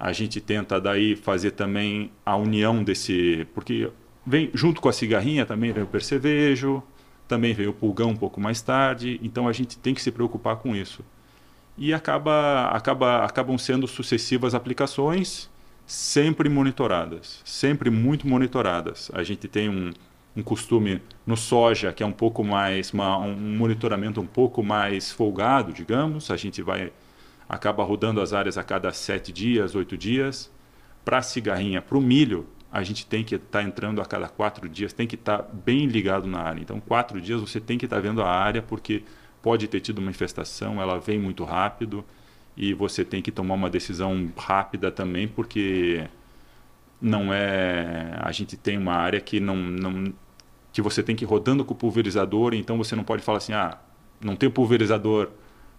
A 0.00 0.10
gente 0.10 0.40
tenta 0.40 0.80
daí 0.80 1.14
fazer 1.14 1.50
também 1.50 2.10
a 2.24 2.34
união 2.34 2.82
desse, 2.82 3.46
porque 3.52 3.90
vem 4.26 4.50
junto 4.54 4.80
com 4.80 4.88
a 4.88 4.92
cigarrinha 4.92 5.44
também 5.44 5.70
vem 5.70 5.82
o 5.82 5.86
percevejo, 5.86 6.82
também 7.28 7.52
vem 7.52 7.66
o 7.66 7.72
pulgão 7.74 8.08
um 8.08 8.16
pouco 8.16 8.40
mais 8.40 8.62
tarde, 8.62 9.20
então 9.22 9.46
a 9.46 9.52
gente 9.52 9.76
tem 9.76 9.92
que 9.92 10.00
se 10.00 10.10
preocupar 10.10 10.56
com 10.56 10.74
isso. 10.74 11.04
E 11.76 11.92
acaba, 11.92 12.68
acaba, 12.68 13.22
acabam 13.22 13.58
sendo 13.58 13.86
sucessivas 13.86 14.54
aplicações 14.54 15.50
sempre 15.88 16.50
monitoradas, 16.50 17.40
sempre 17.46 17.88
muito 17.88 18.28
monitoradas. 18.28 19.10
A 19.14 19.22
gente 19.22 19.48
tem 19.48 19.70
um, 19.70 19.90
um 20.36 20.42
costume 20.42 21.00
no 21.26 21.34
soja 21.34 21.94
que 21.94 22.02
é 22.02 22.06
um 22.06 22.12
pouco 22.12 22.44
mais 22.44 22.92
uma, 22.92 23.16
um 23.16 23.56
monitoramento 23.56 24.20
um 24.20 24.26
pouco 24.26 24.62
mais 24.62 25.10
folgado, 25.10 25.72
digamos. 25.72 26.30
A 26.30 26.36
gente 26.36 26.60
vai 26.60 26.92
acaba 27.48 27.82
rodando 27.82 28.20
as 28.20 28.34
áreas 28.34 28.58
a 28.58 28.62
cada 28.62 28.92
sete 28.92 29.32
dias, 29.32 29.74
oito 29.74 29.96
dias. 29.96 30.52
Para 31.06 31.18
a 31.18 31.22
cigarrinha, 31.22 31.80
para 31.80 31.96
o 31.96 32.02
milho, 32.02 32.46
a 32.70 32.82
gente 32.82 33.06
tem 33.06 33.24
que 33.24 33.36
estar 33.36 33.60
tá 33.60 33.62
entrando 33.62 34.02
a 34.02 34.04
cada 34.04 34.28
quatro 34.28 34.68
dias, 34.68 34.92
tem 34.92 35.06
que 35.06 35.14
estar 35.14 35.38
tá 35.38 35.50
bem 35.50 35.86
ligado 35.86 36.26
na 36.26 36.40
área. 36.40 36.60
Então, 36.60 36.78
quatro 36.80 37.18
dias 37.18 37.40
você 37.40 37.58
tem 37.58 37.78
que 37.78 37.86
estar 37.86 37.96
tá 37.96 38.02
vendo 38.02 38.20
a 38.20 38.28
área 38.28 38.60
porque 38.60 39.04
pode 39.40 39.66
ter 39.66 39.80
tido 39.80 40.00
uma 40.00 40.10
infestação, 40.10 40.82
ela 40.82 41.00
vem 41.00 41.18
muito 41.18 41.44
rápido 41.44 42.04
e 42.58 42.74
você 42.74 43.04
tem 43.04 43.22
que 43.22 43.30
tomar 43.30 43.54
uma 43.54 43.70
decisão 43.70 44.28
rápida 44.36 44.90
também, 44.90 45.28
porque 45.28 46.04
não 47.00 47.32
é. 47.32 48.18
A 48.20 48.32
gente 48.32 48.56
tem 48.56 48.76
uma 48.76 48.94
área 48.94 49.20
que 49.20 49.38
não, 49.38 49.56
não 49.56 50.12
que 50.72 50.82
você 50.82 51.00
tem 51.00 51.14
que 51.14 51.24
ir 51.24 51.28
rodando 51.28 51.64
com 51.64 51.72
o 51.72 51.76
pulverizador, 51.76 52.54
então 52.54 52.76
você 52.76 52.96
não 52.96 53.04
pode 53.04 53.22
falar 53.22 53.38
assim, 53.38 53.52
ah, 53.52 53.78
não 54.20 54.34
tem 54.34 54.50
pulverizador 54.50 55.30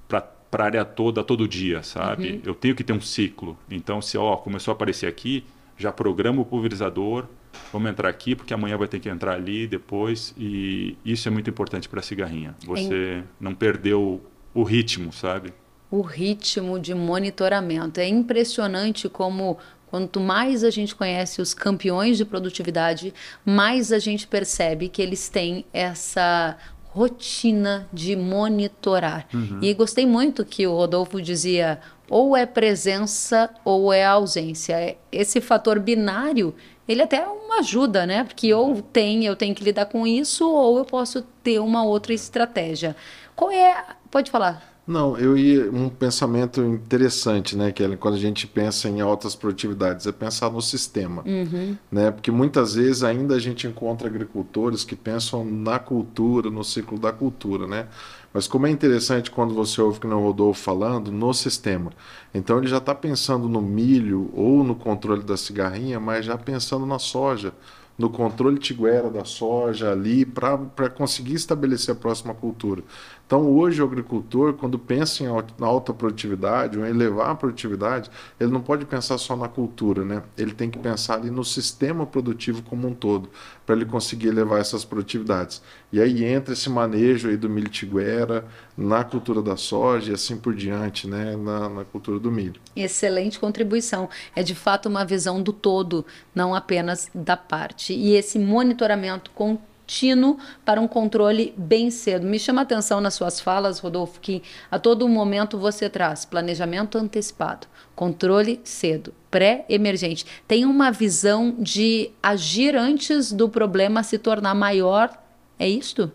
para 0.07 0.24
a 0.53 0.63
área 0.63 0.86
toda 0.86 1.21
todo 1.21 1.48
dia, 1.48 1.83
sabe? 1.83 2.31
Uhum. 2.31 2.41
Eu 2.45 2.55
tenho 2.55 2.74
que 2.74 2.83
ter 2.83 2.93
um 2.93 3.01
ciclo. 3.01 3.57
Então, 3.69 4.01
se 4.01 4.17
ó, 4.17 4.38
começou 4.38 4.71
a 4.71 4.75
aparecer 4.75 5.07
aqui, 5.07 5.43
já 5.77 5.91
programa 5.91 6.41
o 6.41 6.45
pulverizador, 6.45 7.25
vamos 7.74 7.91
entrar 7.91 8.07
aqui 8.07 8.36
porque 8.36 8.53
amanhã 8.53 8.77
vai 8.77 8.88
ter 8.88 9.00
que 9.00 9.09
entrar 9.09 9.33
ali 9.33 9.67
depois 9.67 10.33
e 10.38 10.98
isso 11.03 11.27
é 11.27 11.31
muito 11.31 11.50
importante 11.50 11.89
para 11.89 12.00
a 12.00 12.03
cigarrinha. 12.03 12.55
Você 12.65 13.21
não 13.39 13.53
perdeu 13.53 14.21
o 14.53 14.63
ritmo, 14.63 15.12
sabe? 15.12 15.53
O 15.91 16.01
ritmo 16.01 16.79
de 16.79 16.93
monitoramento. 16.93 18.00
É 18.00 18.08
impressionante 18.08 19.10
como 19.10 19.58
quanto 19.88 20.19
mais 20.19 20.63
a 20.63 20.69
gente 20.69 20.96
conhece 20.96 21.41
os 21.41 21.53
campeões 21.53 22.17
de 22.17 22.25
produtividade, 22.25 23.13
mais 23.43 23.91
a 23.91 23.98
gente 23.98 24.27
percebe 24.27 24.88
que 24.88 25.01
eles 25.01 25.29
têm 25.29 25.65
essa 25.74 26.55
rotina 26.91 27.88
de 27.91 28.15
monitorar. 28.15 29.27
Uhum. 29.34 29.60
E 29.62 29.74
gostei 29.74 30.05
muito 30.05 30.46
que 30.46 30.65
o 30.67 30.75
Rodolfo 30.75 31.22
dizia 31.22 31.79
ou 32.10 32.36
é 32.36 32.46
presença 32.46 33.50
ou 33.63 33.93
é 33.93 34.03
ausência. 34.03 34.98
Esse 35.12 35.39
fator 35.39 35.79
binário, 35.79 36.55
ele 36.88 37.03
até 37.03 37.17
é 37.17 37.27
uma 37.27 37.60
ajuda, 37.60 38.05
né? 38.05 38.24
Porque 38.24 38.51
ou 38.53 38.81
tem, 38.81 39.25
eu 39.25 39.36
tenho 39.36 39.53
que 39.53 39.63
lidar 39.63 39.86
com 39.86 40.08
isso, 40.08 40.50
ou 40.50 40.79
eu 40.79 40.86
posso 40.86 41.22
ter 41.43 41.60
uma 41.60 41.84
outra 41.84 42.13
estratégia. 42.13 42.96
Qual 43.36 43.51
é? 43.51 43.86
Pode 44.10 44.31
falar. 44.31 44.78
Não, 44.89 45.15
eu 45.19 45.38
ia 45.38 45.72
um 45.72 45.88
pensamento 45.88 46.63
interessante, 46.63 47.55
né, 47.55 47.72
que 47.72 47.96
quando 47.98 48.15
a 48.15 48.19
gente 48.19 48.48
pensa 48.48 48.89
em 48.89 49.01
altas 49.01 49.36
produtividades, 49.36 50.08
é 50.08 50.12
pensar 50.12 50.50
no 50.50 50.63
sistema, 50.63 51.22
uhum. 51.27 51.77
né? 51.91 52.10
Porque 52.10 52.31
muitas 52.31 52.74
vezes 52.74 53.03
ainda 53.03 53.36
a 53.36 53.39
gente 53.39 53.67
encontra 53.67 54.08
agricultores 54.08 54.84
que 54.84 54.96
pensam 54.96 55.46
na 55.46 55.77
cultura, 55.77 56.50
no 56.50 56.63
ciclo 56.63 56.98
da 56.98 57.12
cultura, 57.12 57.67
né? 57.67 57.88
Mas 58.34 58.48
como 58.48 58.65
é 58.65 58.72
interessante 58.72 59.29
quando 59.29 59.53
você 59.53 59.79
ouve 59.79 60.00
que 60.00 60.08
não 60.08 60.24
Rodolfo 60.24 60.60
falando 60.60 61.12
no 61.12 61.36
sistema. 61.36 61.91
Então 62.34 62.58
ele 62.58 62.67
já 62.67 62.77
está 62.77 62.96
pensando 62.96 63.48
no 63.48 63.62
milho 63.62 64.31
ou 64.34 64.63
no 64.63 64.74
controle 64.74 65.22
da 65.22 65.38
cigarrinha, 65.38 66.00
mas 66.00 66.25
já 66.25 66.36
pensando 66.36 66.88
na 66.88 66.98
soja, 66.98 67.53
no 68.00 68.10
controle 68.10 68.58
tiguera 68.58 69.10
da 69.10 69.25
soja 69.25 69.91
ali 69.91 70.25
para 70.25 70.89
conseguir 70.89 71.34
estabelecer 71.34 71.93
a 71.93 71.98
próxima 71.98 72.34
cultura. 72.34 72.81
Então, 73.29 73.48
hoje, 73.48 73.79
o 73.79 73.86
agricultor, 73.86 74.53
quando 74.53 74.79
pensa 74.79 75.24
em 75.24 75.27
alta 75.27 75.93
produtividade 75.93 76.79
ou 76.79 76.83
em 76.83 76.89
elevar 76.89 77.29
a 77.29 77.36
produtividade, 77.36 78.09
ele 78.39 78.50
não 78.50 78.59
pode 78.59 78.86
pensar 78.86 79.19
só 79.19 79.36
na 79.36 79.48
cultura, 79.48 80.03
né? 80.03 80.24
Ele 80.36 80.51
tem 80.51 80.67
que 80.67 80.79
pensar 80.79 81.13
ali 81.13 81.29
no 81.29 81.45
sistema 81.45 82.07
produtivo 82.07 82.63
como 82.63 82.88
um 82.88 82.93
todo, 82.95 83.29
para 83.67 83.75
ele 83.75 83.86
conseguir 83.86 84.29
elevar 84.29 84.59
essas 84.59 84.83
produtividades. 84.83 85.62
E 85.93 86.01
aí 86.01 86.25
entra 86.25 86.53
esse 86.53 86.71
manejo 86.71 87.29
aí 87.29 87.38
do 87.38 87.48
milho 87.48 87.69
tiguera, 87.69 88.48
na 88.75 89.03
cultura 89.03 89.43
da 89.43 89.55
soja 89.55 90.09
e 90.09 90.15
assim 90.15 90.36
por 90.36 90.55
diante, 90.55 91.07
né? 91.07 91.36
Na, 91.36 91.69
na 91.69 91.86
cultura 91.86 92.19
do 92.19 92.31
milho. 92.31 92.59
Excelente 92.75 93.39
contribuição. 93.39 94.09
É 94.36 94.41
de 94.41 94.55
fato 94.55 94.89
uma 94.89 95.05
visão 95.05 95.39
do 95.39 95.53
todo, 95.53 96.03
não 96.33 96.55
apenas 96.55 97.12
da 97.13 97.38
parte. 97.38 97.93
E 97.93 98.15
esse 98.15 98.39
monitoramento 98.39 99.29
contínuo 99.29 99.69
contínuo 99.89 100.38
para 100.63 100.79
um 100.79 100.88
controle 100.88 101.51
bem 101.58 101.89
cedo. 101.89 102.27
Me 102.27 102.38
chama 102.38 102.62
a 102.62 102.63
atenção 102.63 103.01
nas 103.01 103.15
suas 103.15 103.41
falas, 103.41 103.79
Rodolfo, 103.79 104.19
que 104.19 104.43
a 104.69 104.77
todo 104.77 105.10
momento 105.10 105.58
você 105.58 105.89
traz 105.89 106.25
planejamento 106.25 106.98
antecipado, 106.98 107.65
controle 107.96 108.62
cedo, 108.63 109.12
pré-emergente. 109.31 110.25
Tem 110.48 110.63
uma 110.63 110.91
visão 110.91 111.55
de 111.58 112.12
agir 112.22 112.75
antes 112.75 113.31
do 113.31 113.50
problema 113.50 114.03
se 114.03 114.19
tornar 114.19 114.53
maior. 114.53 115.12
É 115.58 115.67
isto? 115.67 116.12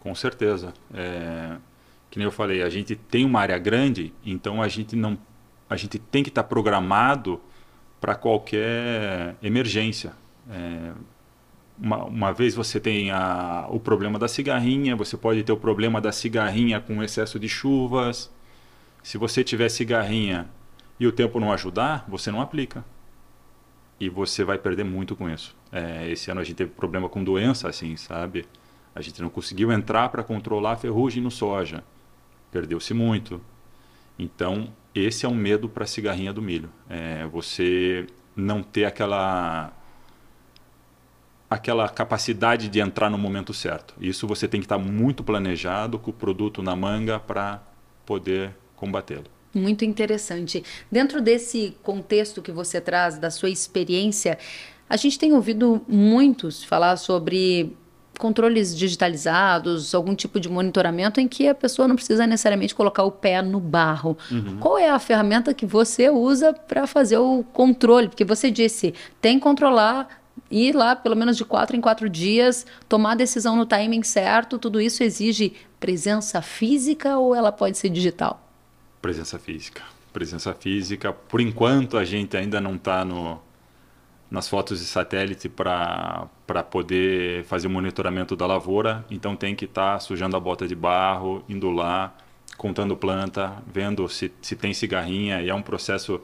Com 0.00 0.14
certeza. 0.16 0.74
É, 0.92 1.56
que 2.10 2.18
nem 2.18 2.24
eu 2.24 2.32
falei, 2.32 2.60
a 2.60 2.68
gente 2.68 2.96
tem 2.96 3.24
uma 3.24 3.40
área 3.40 3.56
grande, 3.56 4.12
então 4.26 4.60
a 4.60 4.66
gente 4.66 4.96
não, 4.96 5.16
a 5.70 5.76
gente 5.76 5.96
tem 5.96 6.24
que 6.24 6.28
estar 6.28 6.42
programado 6.42 7.40
para 8.00 8.16
qualquer 8.16 9.36
emergência. 9.40 10.12
É, 10.50 10.92
uma, 11.82 12.04
uma 12.04 12.32
vez 12.32 12.54
você 12.54 12.78
tem 12.78 13.10
a, 13.10 13.66
o 13.68 13.80
problema 13.80 14.16
da 14.16 14.28
cigarrinha, 14.28 14.94
você 14.94 15.16
pode 15.16 15.42
ter 15.42 15.50
o 15.50 15.56
problema 15.56 16.00
da 16.00 16.12
cigarrinha 16.12 16.80
com 16.80 17.02
excesso 17.02 17.40
de 17.40 17.48
chuvas. 17.48 18.30
Se 19.02 19.18
você 19.18 19.42
tiver 19.42 19.68
cigarrinha 19.68 20.48
e 21.00 21.08
o 21.08 21.10
tempo 21.10 21.40
não 21.40 21.52
ajudar, 21.52 22.04
você 22.08 22.30
não 22.30 22.40
aplica. 22.40 22.84
E 23.98 24.08
você 24.08 24.44
vai 24.44 24.58
perder 24.58 24.84
muito 24.84 25.16
com 25.16 25.28
isso. 25.28 25.56
É, 25.72 26.08
esse 26.08 26.30
ano 26.30 26.40
a 26.40 26.44
gente 26.44 26.56
teve 26.56 26.70
problema 26.70 27.08
com 27.08 27.24
doença, 27.24 27.68
assim, 27.68 27.96
sabe? 27.96 28.46
A 28.94 29.00
gente 29.00 29.20
não 29.20 29.28
conseguiu 29.28 29.72
entrar 29.72 30.08
para 30.08 30.22
controlar 30.22 30.72
a 30.72 30.76
ferrugem 30.76 31.20
no 31.20 31.32
soja. 31.32 31.82
Perdeu-se 32.52 32.94
muito. 32.94 33.40
Então, 34.16 34.68
esse 34.94 35.26
é 35.26 35.28
um 35.28 35.34
medo 35.34 35.68
para 35.68 35.82
a 35.82 35.86
cigarrinha 35.86 36.32
do 36.32 36.42
milho. 36.42 36.70
É 36.88 37.26
você 37.26 38.06
não 38.36 38.62
ter 38.62 38.84
aquela 38.84 39.72
aquela 41.52 41.88
capacidade 41.88 42.68
de 42.68 42.80
entrar 42.80 43.10
no 43.10 43.18
momento 43.18 43.52
certo. 43.52 43.94
Isso 44.00 44.26
você 44.26 44.48
tem 44.48 44.60
que 44.60 44.64
estar 44.64 44.78
muito 44.78 45.22
planejado 45.22 45.98
com 45.98 46.10
o 46.10 46.14
produto 46.14 46.62
na 46.62 46.74
manga 46.74 47.18
para 47.20 47.62
poder 48.06 48.54
combatê-lo. 48.74 49.26
Muito 49.54 49.84
interessante. 49.84 50.64
Dentro 50.90 51.20
desse 51.20 51.76
contexto 51.82 52.40
que 52.40 52.50
você 52.50 52.80
traz, 52.80 53.18
da 53.18 53.30
sua 53.30 53.50
experiência, 53.50 54.38
a 54.88 54.96
gente 54.96 55.18
tem 55.18 55.32
ouvido 55.34 55.82
muitos 55.86 56.64
falar 56.64 56.96
sobre 56.96 57.76
controles 58.18 58.76
digitalizados, 58.76 59.94
algum 59.94 60.14
tipo 60.14 60.38
de 60.38 60.48
monitoramento 60.48 61.20
em 61.20 61.26
que 61.26 61.48
a 61.48 61.54
pessoa 61.54 61.88
não 61.88 61.96
precisa 61.96 62.26
necessariamente 62.26 62.74
colocar 62.74 63.02
o 63.02 63.10
pé 63.10 63.42
no 63.42 63.58
barro. 63.58 64.16
Uhum. 64.30 64.58
Qual 64.58 64.78
é 64.78 64.88
a 64.88 64.98
ferramenta 64.98 65.52
que 65.52 65.66
você 65.66 66.08
usa 66.08 66.52
para 66.52 66.86
fazer 66.86 67.18
o 67.18 67.44
controle? 67.52 68.08
Porque 68.08 68.24
você 68.24 68.50
disse, 68.50 68.94
tem 69.20 69.38
que 69.38 69.42
controlar 69.42 70.21
ir 70.52 70.74
lá 70.74 70.94
pelo 70.94 71.16
menos 71.16 71.36
de 71.36 71.44
quatro 71.44 71.74
em 71.74 71.80
quatro 71.80 72.08
dias, 72.08 72.66
tomar 72.88 73.12
a 73.12 73.16
decisão 73.16 73.56
no 73.56 73.66
timing 73.66 74.02
certo, 74.02 74.58
tudo 74.58 74.80
isso 74.80 75.02
exige 75.02 75.54
presença 75.80 76.40
física 76.40 77.18
ou 77.18 77.34
ela 77.34 77.50
pode 77.50 77.78
ser 77.78 77.88
digital? 77.88 78.48
Presença 79.00 79.38
física. 79.38 79.82
Presença 80.12 80.54
física. 80.54 81.12
Por 81.12 81.40
enquanto, 81.40 81.96
a 81.96 82.04
gente 82.04 82.36
ainda 82.36 82.60
não 82.60 82.76
está 82.76 83.04
no, 83.04 83.40
nas 84.30 84.48
fotos 84.48 84.78
de 84.78 84.84
satélite 84.84 85.48
para 85.48 86.28
poder 86.70 87.44
fazer 87.44 87.66
o 87.66 87.70
monitoramento 87.70 88.36
da 88.36 88.46
lavoura. 88.46 89.04
Então, 89.10 89.34
tem 89.34 89.56
que 89.56 89.64
estar 89.64 89.94
tá 89.94 89.98
sujando 89.98 90.36
a 90.36 90.40
bota 90.40 90.68
de 90.68 90.74
barro, 90.76 91.42
indo 91.48 91.70
lá, 91.70 92.14
contando 92.56 92.96
planta, 92.96 93.54
vendo 93.66 94.08
se, 94.08 94.30
se 94.40 94.54
tem 94.54 94.72
cigarrinha. 94.72 95.42
E 95.42 95.48
é 95.48 95.54
um 95.54 95.62
processo 95.62 96.20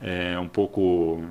é, 0.00 0.38
um 0.38 0.48
pouco 0.48 1.22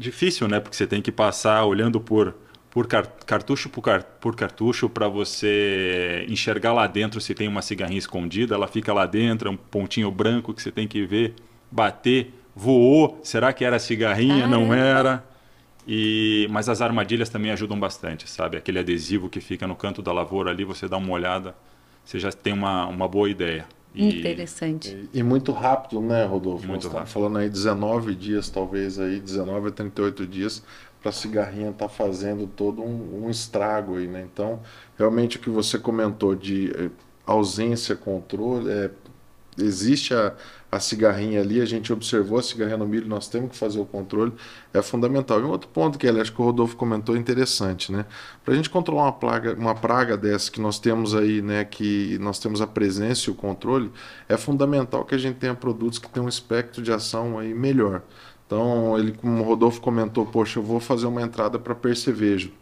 difícil, 0.00 0.48
né? 0.48 0.58
Porque 0.58 0.76
você 0.76 0.86
tem 0.86 1.02
que 1.02 1.12
passar 1.12 1.64
olhando 1.64 2.00
por 2.00 2.34
por 2.70 2.86
cartucho 2.86 3.68
por, 3.68 3.82
car 3.82 4.04
por 4.20 4.36
cartucho 4.36 4.88
para 4.88 5.08
você 5.08 6.24
enxergar 6.28 6.72
lá 6.72 6.86
dentro 6.86 7.20
se 7.20 7.34
tem 7.34 7.48
uma 7.48 7.62
cigarrinha 7.62 7.98
escondida, 7.98 8.54
ela 8.54 8.68
fica 8.68 8.92
lá 8.92 9.06
dentro, 9.06 9.48
é 9.48 9.52
um 9.52 9.56
pontinho 9.56 10.08
branco 10.08 10.54
que 10.54 10.62
você 10.62 10.70
tem 10.70 10.86
que 10.86 11.04
ver, 11.04 11.34
bater, 11.68 12.32
voou, 12.54 13.18
será 13.24 13.52
que 13.52 13.64
era 13.64 13.76
cigarrinha? 13.80 14.46
Não 14.46 14.72
era. 14.72 15.24
E, 15.86 16.46
mas 16.48 16.68
as 16.68 16.80
armadilhas 16.80 17.28
também 17.28 17.50
ajudam 17.50 17.78
bastante, 17.78 18.30
sabe? 18.30 18.56
Aquele 18.56 18.78
adesivo 18.78 19.28
que 19.28 19.40
fica 19.40 19.66
no 19.66 19.74
canto 19.74 20.00
da 20.00 20.12
lavoura 20.12 20.52
ali, 20.52 20.64
você 20.64 20.86
dá 20.86 20.96
uma 20.96 21.10
olhada, 21.10 21.56
você 22.04 22.20
já 22.20 22.30
tem 22.30 22.52
uma, 22.52 22.86
uma 22.86 23.08
boa 23.08 23.28
ideia. 23.28 23.66
E, 23.94 24.20
Interessante. 24.20 25.08
E, 25.12 25.18
e, 25.18 25.22
muito 25.22 25.52
rápido, 25.52 26.00
né, 26.00 26.24
Rodolfo? 26.24 26.66
Muito 26.66 26.84
Nós 26.84 26.92
rápido. 26.92 27.12
falando 27.12 27.38
aí 27.38 27.48
19 27.48 28.14
dias, 28.14 28.48
talvez 28.48 28.98
aí, 29.00 29.18
19 29.18 29.68
a 29.68 29.70
38 29.72 30.26
dias 30.26 30.62
para 31.00 31.10
a 31.10 31.12
cigarrinha 31.12 31.70
estar 31.70 31.86
tá 31.86 31.88
fazendo 31.88 32.46
todo 32.46 32.82
um, 32.82 33.24
um, 33.24 33.30
estrago 33.30 33.96
aí, 33.96 34.06
né? 34.06 34.26
Então, 34.32 34.60
realmente 34.98 35.38
o 35.38 35.40
que 35.40 35.50
você 35.50 35.78
comentou 35.78 36.34
de 36.34 36.70
eh, 36.70 36.90
ausência, 37.26 37.96
controle, 37.96 38.70
é, 38.70 38.90
existe 39.60 40.14
a, 40.14 40.34
a 40.70 40.78
cigarrinha 40.78 41.40
ali, 41.40 41.60
a 41.60 41.64
gente 41.64 41.92
observou 41.92 42.38
a 42.38 42.42
cigarrinha 42.42 42.76
no 42.76 42.86
milho, 42.86 43.08
nós 43.08 43.28
temos 43.28 43.50
que 43.50 43.56
fazer 43.56 43.80
o 43.80 43.84
controle, 43.84 44.32
é 44.72 44.80
fundamental. 44.80 45.40
E 45.40 45.42
um 45.42 45.50
outro 45.50 45.68
ponto 45.68 45.98
que 45.98 46.06
acho 46.08 46.32
que 46.32 46.40
o 46.40 46.44
Rodolfo 46.44 46.76
comentou 46.76 47.16
interessante, 47.16 47.90
né? 47.90 48.06
Para 48.44 48.54
a 48.54 48.56
gente 48.56 48.70
controlar 48.70 49.02
uma 49.02 49.12
praga, 49.12 49.54
uma 49.54 49.74
praga 49.74 50.16
dessa 50.16 50.50
que 50.50 50.60
nós 50.60 50.78
temos 50.78 51.14
aí, 51.14 51.42
né, 51.42 51.64
que 51.64 52.18
nós 52.18 52.38
temos 52.38 52.60
a 52.60 52.66
presença 52.66 53.28
e 53.28 53.32
o 53.32 53.34
controle, 53.34 53.90
é 54.28 54.36
fundamental 54.36 55.04
que 55.04 55.14
a 55.14 55.18
gente 55.18 55.36
tenha 55.36 55.54
produtos 55.54 55.98
que 55.98 56.08
tenham 56.08 56.26
um 56.26 56.28
espectro 56.28 56.82
de 56.82 56.92
ação 56.92 57.38
aí 57.38 57.52
melhor. 57.54 58.02
Então, 58.46 58.98
ele, 58.98 59.12
como 59.12 59.42
o 59.42 59.46
Rodolfo 59.46 59.80
comentou, 59.80 60.26
poxa, 60.26 60.58
eu 60.58 60.62
vou 60.62 60.80
fazer 60.80 61.06
uma 61.06 61.22
entrada 61.22 61.56
para 61.58 61.72
percevejo. 61.72 62.52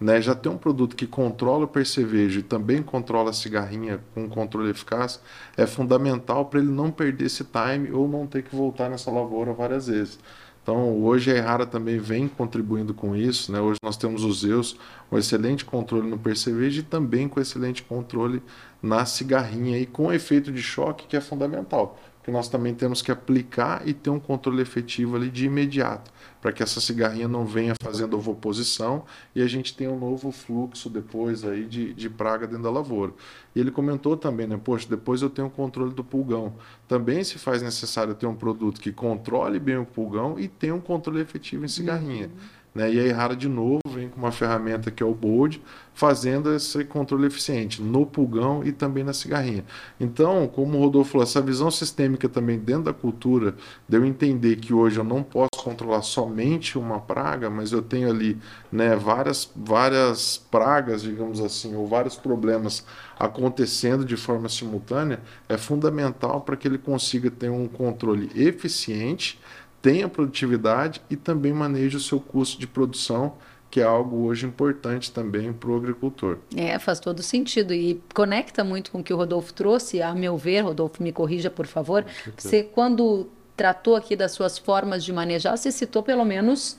Né, 0.00 0.22
já 0.22 0.32
ter 0.32 0.48
um 0.48 0.56
produto 0.56 0.94
que 0.94 1.08
controla 1.08 1.64
o 1.64 1.68
percevejo 1.68 2.38
e 2.38 2.42
também 2.42 2.84
controla 2.84 3.30
a 3.30 3.32
cigarrinha 3.32 3.98
com 4.14 4.22
um 4.24 4.28
controle 4.28 4.70
eficaz 4.70 5.20
é 5.56 5.66
fundamental 5.66 6.44
para 6.44 6.60
ele 6.60 6.70
não 6.70 6.88
perder 6.88 7.24
esse 7.24 7.44
time 7.44 7.90
ou 7.90 8.06
não 8.06 8.24
ter 8.24 8.44
que 8.44 8.54
voltar 8.54 8.88
nessa 8.88 9.10
lavoura 9.10 9.52
várias 9.52 9.88
vezes. 9.88 10.20
Então, 10.62 11.02
hoje 11.02 11.32
a 11.32 11.34
Errara 11.34 11.64
também 11.64 11.98
vem 11.98 12.28
contribuindo 12.28 12.92
com 12.92 13.16
isso. 13.16 13.50
Né? 13.50 13.58
Hoje 13.58 13.78
nós 13.82 13.96
temos 13.96 14.22
os 14.22 14.40
Zeus, 14.40 14.76
um 15.10 15.16
excelente 15.16 15.64
controle 15.64 16.06
no 16.06 16.18
percevejo 16.18 16.80
e 16.80 16.82
também 16.82 17.26
com 17.26 17.40
excelente 17.40 17.82
controle 17.82 18.42
na 18.82 19.06
cigarrinha 19.06 19.78
e 19.78 19.86
com 19.86 20.12
efeito 20.12 20.52
de 20.52 20.60
choque 20.62 21.06
que 21.06 21.16
é 21.16 21.20
fundamental 21.22 21.98
que 22.28 22.32
nós 22.32 22.46
também 22.46 22.74
temos 22.74 23.00
que 23.00 23.10
aplicar 23.10 23.88
e 23.88 23.94
ter 23.94 24.10
um 24.10 24.20
controle 24.20 24.60
efetivo 24.60 25.16
ali 25.16 25.30
de 25.30 25.46
imediato, 25.46 26.12
para 26.42 26.52
que 26.52 26.62
essa 26.62 26.78
cigarrinha 26.78 27.26
não 27.26 27.46
venha 27.46 27.72
fazendo 27.82 28.18
ovoposição 28.18 29.06
e 29.34 29.40
a 29.40 29.46
gente 29.46 29.74
tenha 29.74 29.90
um 29.90 29.98
novo 29.98 30.30
fluxo 30.30 30.90
depois 30.90 31.42
aí 31.42 31.64
de, 31.64 31.94
de 31.94 32.10
praga 32.10 32.46
dentro 32.46 32.64
da 32.64 32.70
lavoura. 32.70 33.14
E 33.56 33.60
ele 33.60 33.70
comentou 33.70 34.14
também, 34.14 34.46
né? 34.46 34.60
Poxa, 34.62 34.86
depois 34.90 35.22
eu 35.22 35.30
tenho 35.30 35.48
o 35.48 35.50
controle 35.50 35.94
do 35.94 36.04
pulgão. 36.04 36.52
Também 36.86 37.24
se 37.24 37.38
faz 37.38 37.62
necessário 37.62 38.14
ter 38.14 38.26
um 38.26 38.36
produto 38.36 38.78
que 38.78 38.92
controle 38.92 39.58
bem 39.58 39.78
o 39.78 39.86
pulgão 39.86 40.38
e 40.38 40.48
tenha 40.48 40.74
um 40.74 40.80
controle 40.80 41.22
efetivo 41.22 41.64
em 41.64 41.68
cigarrinha. 41.68 42.26
Uhum. 42.26 42.57
Né? 42.78 42.92
E 42.92 43.00
a 43.00 43.04
Errara, 43.04 43.34
de 43.34 43.48
novo, 43.48 43.80
vem 43.88 44.08
com 44.08 44.20
uma 44.20 44.30
ferramenta 44.30 44.88
que 44.88 45.02
é 45.02 45.06
o 45.06 45.12
Bold, 45.12 45.60
fazendo 45.92 46.54
esse 46.54 46.84
controle 46.84 47.26
eficiente 47.26 47.82
no 47.82 48.06
pulgão 48.06 48.62
e 48.64 48.70
também 48.70 49.02
na 49.02 49.12
cigarrinha. 49.12 49.64
Então, 49.98 50.46
como 50.46 50.78
o 50.78 50.80
Rodolfo 50.80 51.10
falou, 51.10 51.24
essa 51.24 51.42
visão 51.42 51.72
sistêmica 51.72 52.28
também 52.28 52.56
dentro 52.56 52.84
da 52.84 52.92
cultura, 52.92 53.56
de 53.88 53.96
eu 53.96 54.04
entender 54.04 54.54
que 54.56 54.72
hoje 54.72 54.96
eu 54.96 55.02
não 55.02 55.24
posso 55.24 55.48
controlar 55.56 56.02
somente 56.02 56.78
uma 56.78 57.00
praga, 57.00 57.50
mas 57.50 57.72
eu 57.72 57.82
tenho 57.82 58.08
ali 58.08 58.38
né, 58.70 58.94
várias, 58.94 59.50
várias 59.56 60.38
pragas, 60.38 61.02
digamos 61.02 61.40
assim, 61.40 61.74
ou 61.74 61.84
vários 61.84 62.14
problemas 62.14 62.86
acontecendo 63.18 64.04
de 64.04 64.16
forma 64.16 64.48
simultânea, 64.48 65.20
é 65.48 65.56
fundamental 65.56 66.42
para 66.42 66.56
que 66.56 66.68
ele 66.68 66.78
consiga 66.78 67.28
ter 67.28 67.50
um 67.50 67.66
controle 67.66 68.30
eficiente 68.36 69.36
tenha 69.80 70.08
produtividade 70.08 71.00
e 71.08 71.16
também 71.16 71.52
maneje 71.52 71.96
o 71.96 72.00
seu 72.00 72.20
custo 72.20 72.58
de 72.58 72.66
produção, 72.66 73.34
que 73.70 73.80
é 73.80 73.84
algo 73.84 74.24
hoje 74.24 74.46
importante 74.46 75.12
também 75.12 75.52
para 75.52 75.70
o 75.70 75.76
agricultor. 75.76 76.38
É, 76.56 76.78
faz 76.78 76.98
todo 76.98 77.22
sentido 77.22 77.74
e 77.74 78.00
conecta 78.14 78.64
muito 78.64 78.90
com 78.90 79.00
o 79.00 79.02
que 79.04 79.12
o 79.12 79.16
Rodolfo 79.16 79.52
trouxe, 79.52 80.00
a 80.00 80.14
meu 80.14 80.36
ver, 80.36 80.62
Rodolfo, 80.62 81.02
me 81.02 81.12
corrija, 81.12 81.50
por 81.50 81.66
favor. 81.66 82.04
Você, 82.36 82.62
quando 82.62 83.28
tratou 83.56 83.96
aqui 83.96 84.16
das 84.16 84.32
suas 84.32 84.56
formas 84.56 85.04
de 85.04 85.12
manejar, 85.12 85.56
você 85.56 85.70
citou 85.70 86.02
pelo 86.02 86.24
menos 86.24 86.78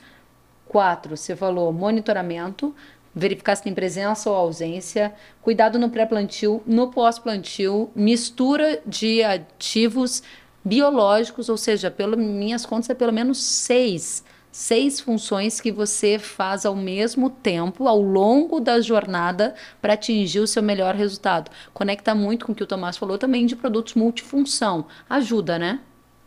quatro. 0.68 1.16
Você 1.16 1.36
falou 1.36 1.72
monitoramento, 1.74 2.74
verificar 3.14 3.56
se 3.56 3.64
tem 3.64 3.74
presença 3.74 4.30
ou 4.30 4.36
ausência, 4.36 5.14
cuidado 5.42 5.78
no 5.78 5.90
pré-plantio, 5.90 6.64
no 6.66 6.90
pós-plantio, 6.90 7.92
mistura 7.96 8.82
de 8.86 9.22
ativos 9.24 10.24
biológicos, 10.70 11.50
ou 11.50 11.58
seja, 11.58 11.90
pelas 11.90 12.18
minhas 12.18 12.66
contas, 12.66 12.90
é 12.92 12.94
pelo 12.94 13.12
menos 13.12 13.44
seis. 13.44 14.24
Seis 14.52 15.00
funções 15.00 15.60
que 15.60 15.72
você 15.72 16.18
faz 16.18 16.66
ao 16.66 16.76
mesmo 16.76 17.30
tempo, 17.30 17.88
ao 17.88 18.02
longo 18.02 18.60
da 18.60 18.80
jornada, 18.80 19.54
para 19.82 19.94
atingir 19.94 20.40
o 20.40 20.48
seu 20.48 20.64
melhor 20.64 20.96
resultado. 20.96 21.52
Conecta 21.74 22.16
muito 22.16 22.46
com 22.46 22.52
o 22.52 22.56
que 22.56 22.64
o 22.64 22.68
Tomás 22.68 22.98
falou 22.98 23.18
também 23.18 23.46
de 23.46 23.56
produtos 23.56 23.94
multifunção. 23.94 24.86
Ajuda, 25.10 25.60
né? 25.60 25.80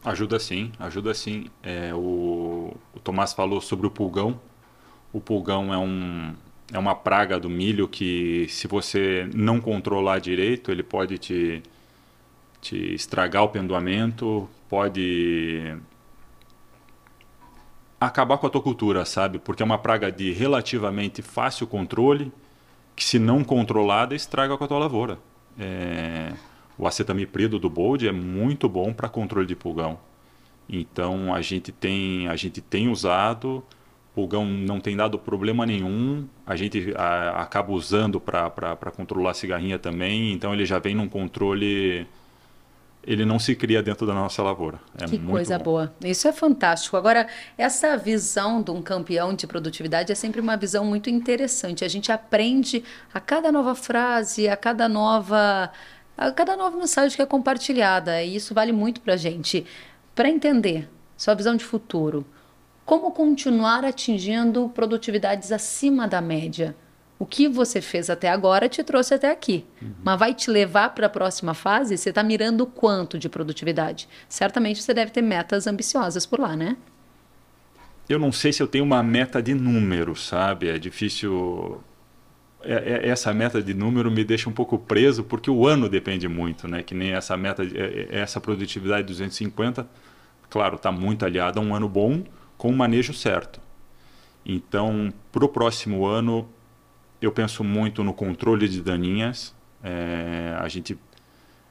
Ajuda 0.05 0.39
sim, 0.39 0.73
ajuda 0.79 1.15
sim. 1.15 1.47
É, 1.63 1.95
o, 1.95 2.75
o 2.95 3.01
Tomás 3.01 3.33
falou 3.33 3.61
sobre 3.61 3.87
o 3.87 3.91
pulgão. 3.91 4.41
O 5.13 5.21
pulgão 5.21 5.73
é, 5.73 5.79
um, 5.79 6.35
é 6.73 6.79
uma 6.79 6.95
praga 6.95 7.39
do 7.39 7.51
milho 7.51 7.89
que, 7.89 8.47
se 8.49 8.67
você 8.67 9.29
não 9.35 9.61
controlar 9.61 10.21
direito, 10.21 10.71
ele 10.71 10.83
pode 10.83 11.19
te, 11.19 11.63
te 12.63 12.95
estragar 12.95 13.43
o 13.43 13.49
pendoamento, 13.49 14.49
pode 14.69 15.77
acabar 18.01 18.39
com 18.39 18.47
a 18.47 18.51
tua 18.51 18.63
cultura, 18.63 19.05
sabe? 19.05 19.39
Porque 19.39 19.63
é 19.63 19.67
uma 19.67 19.79
praga 19.79 20.11
de 20.11 20.33
relativamente 20.33 21.21
fácil 21.21 21.67
controle, 21.67 22.33
que 22.95 23.05
se 23.05 23.19
não 23.19 23.43
controlada 23.43 24.15
estraga 24.15 24.57
com 24.57 24.65
a 24.65 24.69
tua 24.69 24.79
lavoura. 24.79 25.19
É... 25.59 26.33
O 26.79 26.87
acetamiprido 26.87 27.59
do 27.59 27.69
Bold 27.69 28.09
é 28.09 28.13
muito 28.13 28.69
bom 28.69 28.93
para 28.93 29.09
controle 29.09 29.47
de 29.47 29.55
pulgão. 29.55 29.99
Então 30.69 31.35
a 31.35 31.43
gente 31.43 31.71
tem 31.71 32.29
a 32.29 32.37
gente 32.37 32.61
tem 32.61 32.89
usado, 32.89 33.63
pulgão 34.15 34.45
não 34.47 34.81
tem 34.81 34.97
dado 34.97 35.19
problema 35.19 35.67
nenhum. 35.67 36.27
A 36.47 36.57
gente 36.57 36.95
a, 36.97 37.43
acaba 37.43 37.73
usando 37.73 38.21
para 38.21 38.91
controlar 38.97 39.33
a 39.33 39.35
cigarrinha 39.35 39.79
também. 39.79 40.33
Então 40.33 40.55
ele 40.55 40.65
já 40.65 40.79
vem 40.79 40.95
num 40.95 41.09
controle 41.09 42.07
ele 43.05 43.25
não 43.25 43.39
se 43.39 43.55
cria 43.57 43.83
dentro 43.83 44.07
da 44.07 44.15
nossa 44.15 44.43
lavoura. 44.43 44.81
É 45.01 45.07
que 45.07 45.19
coisa 45.19 45.59
bom. 45.59 45.65
boa. 45.65 45.95
Isso 46.05 46.29
é 46.29 46.33
fantástico. 46.33 46.97
Agora, 46.97 47.27
essa 47.59 47.97
visão 47.97 48.63
de 48.63 48.71
um 48.71 48.81
campeão 48.81 49.35
de 49.35 49.47
produtividade 49.47 50.13
é 50.13 50.15
sempre 50.15 50.41
uma 50.41 50.57
visão 50.57 50.85
muito 50.85 51.11
interessante. 51.11 51.85
A 51.85 51.89
gente 51.89 52.13
aprende 52.13 52.85
a 53.13 53.19
cada 53.19 53.51
nova 53.51 53.75
frase, 53.75 54.49
a 54.49 54.57
cada 54.57 54.89
nova, 54.89 55.71
a 56.17 56.31
cada 56.31 56.57
nova 56.57 56.77
mensagem 56.77 57.17
que 57.17 57.23
é 57.23 57.27
compartilhada. 57.27 58.23
E 58.23 58.37
isso 58.37 58.55
vale 58.55 58.71
muito 58.71 59.01
para 59.01 59.15
a 59.15 59.17
gente. 59.17 59.67
Para 60.15 60.29
entender 60.29 60.89
sua 61.17 61.35
visão 61.35 61.57
de 61.57 61.65
futuro, 61.65 62.25
como 62.85 63.11
continuar 63.11 63.85
atingindo 63.85 64.69
produtividades 64.69 65.51
acima 65.51 66.07
da 66.07 66.21
média? 66.21 66.77
O 67.23 67.25
que 67.25 67.47
você 67.47 67.81
fez 67.81 68.11
até 68.11 68.29
agora 68.29 68.69
te 68.69 68.83
trouxe 68.83 69.15
até 69.15 69.31
aqui. 69.31 69.65
Uhum. 69.81 69.95
Mas 70.03 70.19
vai 70.19 70.35
te 70.35 70.51
levar 70.51 70.93
para 70.93 71.07
a 71.07 71.09
próxima 71.09 71.55
fase? 71.55 71.97
Você 71.97 72.09
está 72.09 72.21
mirando 72.21 72.67
quanto 72.67 73.17
de 73.17 73.29
produtividade? 73.29 74.09
Certamente 74.29 74.83
você 74.83 74.93
deve 74.93 75.13
ter 75.13 75.23
metas 75.23 75.69
ambiciosas 75.69 76.27
por 76.27 76.41
lá, 76.41 76.57
né? 76.57 76.77
Eu 78.09 78.19
não 78.19 78.33
sei 78.33 78.53
se 78.53 78.61
eu 78.61 78.67
tenho 78.67 78.85
uma 78.85 79.05
meta 79.05 79.41
de 79.41 79.55
número, 79.55 80.17
sabe? 80.17 80.69
É 80.69 80.77
difícil 80.81 81.81
é, 82.65 83.05
é, 83.05 83.09
essa 83.09 83.33
meta 83.33 83.63
de 83.63 83.73
número 83.73 84.11
me 84.11 84.25
deixa 84.25 84.51
um 84.51 84.53
pouco 84.53 84.77
preso 84.77 85.23
porque 85.23 85.49
o 85.49 85.65
ano 85.65 85.89
depende 85.89 86.27
muito, 86.27 86.67
né? 86.67 86.83
Que 86.83 86.93
nem 86.93 87.13
essa 87.13 87.37
meta, 87.37 87.63
essa 88.11 88.41
produtividade 88.41 89.03
de 89.03 89.13
250, 89.13 89.87
claro, 90.51 90.75
está 90.75 90.91
muito 90.91 91.25
aliada 91.25 91.61
a 91.61 91.63
um 91.63 91.73
ano 91.73 91.89
bom 91.89 92.25
com 92.59 92.69
o 92.69 92.77
manejo 92.77 93.15
certo. 93.15 93.61
Então, 94.45 95.15
para 95.31 95.45
o 95.45 95.49
próximo 95.49 96.05
ano, 96.05 96.49
eu 97.23 97.33
penso 97.33 97.63
muito 97.63 98.03
no 98.03 98.13
controle 98.13 98.69
de 98.69 98.83
daninhas. 98.83 99.55
É, 99.83 100.57
a 100.59 100.69
gente 100.69 100.99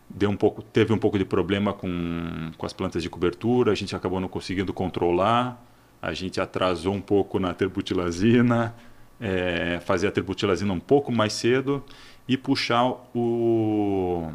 deu 0.10 0.30
um 0.30 0.36
pouco, 0.36 0.62
teve 0.62 0.94
um 0.94 0.98
pouco 0.98 1.18
de 1.18 1.26
problema 1.26 1.74
com, 1.74 2.52
com 2.58 2.66
as 2.66 2.74
plantas 2.74 3.04
de 3.04 3.10
cobertura, 3.10 3.72
a 3.72 3.76
gente 3.76 3.96
acabou 3.96 4.20
não 4.20 4.28
conseguindo 4.28 4.74
controlar, 4.74 5.64
a 6.02 6.14
gente 6.14 6.40
atrasou 6.42 6.94
um 6.94 7.02
pouco 7.02 7.40
na 7.40 7.54
terbutilazina, 7.54 8.76
é, 9.20 9.80
fazer 9.86 10.08
a 10.08 10.12
terbutilazina 10.12 10.74
um 10.74 10.80
pouco 10.80 11.12
mais 11.12 11.34
cedo 11.34 11.84
e 12.28 12.38
puxar 12.38 12.86
o 13.14 14.32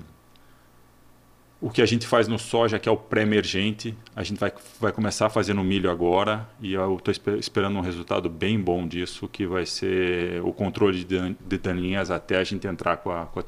o 1.61 1.71
que 1.71 1.81
a 1.81 1.87
gente 1.87 2.07
faz 2.07 2.29
no 2.29 2.39
soja, 2.39 2.79
que 2.79 2.89
é 2.89 2.93
o 2.93 2.97
pré-emergente, 2.97 3.97
a 4.15 4.23
gente 4.23 4.39
vai, 4.39 4.53
vai 4.79 4.93
começar 4.93 5.27
a 5.27 5.31
fazer 5.31 5.55
no 5.55 5.65
milho 5.65 5.91
agora 5.91 6.47
e 6.61 6.75
eu 6.75 6.97
estou 6.97 7.37
esperando 7.39 7.79
um 7.79 7.81
resultado 7.81 8.29
bem 8.29 8.61
bom 8.61 8.87
disso, 8.87 9.27
que 9.27 9.47
vai 9.47 9.65
ser 9.65 10.43
o 10.43 10.53
controle 10.53 11.03
de, 11.03 11.37
de 11.41 11.59
daninhas 11.59 12.11
até 12.11 12.37
a 12.39 12.45
gente 12.45 12.67
entrar 12.67 12.99
com 12.99 13.11
a, 13.11 13.27
com 13.27 13.41
a. 13.41 13.43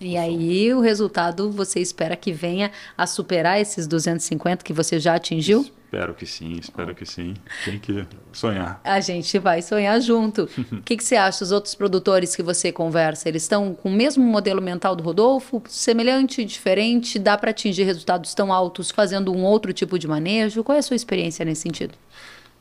E 0.00 0.16
aí 0.16 0.72
o 0.72 0.80
resultado 0.80 1.50
você 1.50 1.78
espera 1.78 2.16
que 2.16 2.32
venha 2.32 2.70
a 2.96 3.06
superar 3.06 3.60
esses 3.60 3.86
250 3.86 4.64
que 4.64 4.72
você 4.72 4.98
já 4.98 5.14
atingiu? 5.14 5.66
Espero 5.84 6.14
que 6.14 6.24
sim, 6.24 6.52
espero 6.52 6.94
que 6.94 7.04
sim. 7.04 7.34
Tem 7.64 7.78
que 7.78 8.06
sonhar. 8.32 8.80
A 8.82 9.00
gente 9.00 9.38
vai 9.38 9.60
sonhar 9.60 10.00
junto. 10.00 10.48
O 10.72 10.80
que, 10.82 10.96
que 10.96 11.04
você 11.04 11.16
acha? 11.16 11.44
Os 11.44 11.50
outros 11.50 11.74
produtores 11.74 12.34
que 12.34 12.42
você 12.42 12.70
conversa, 12.70 13.28
eles 13.28 13.42
estão 13.42 13.74
com 13.74 13.90
o 13.90 13.92
mesmo 13.92 14.24
modelo 14.24 14.62
mental 14.62 14.96
do 14.96 15.02
Rodolfo? 15.02 15.60
Semelhante, 15.68 16.44
diferente? 16.44 17.18
Dá 17.18 17.36
para 17.36 17.50
atingir 17.50 17.82
resultados 17.82 18.32
tão 18.34 18.52
altos 18.52 18.90
fazendo 18.90 19.32
um 19.32 19.42
outro 19.42 19.72
tipo 19.72 19.98
de 19.98 20.06
manejo? 20.06 20.62
Qual 20.62 20.76
é 20.76 20.78
a 20.78 20.82
sua 20.82 20.96
experiência 20.96 21.44
nesse 21.44 21.62
sentido? 21.62 21.94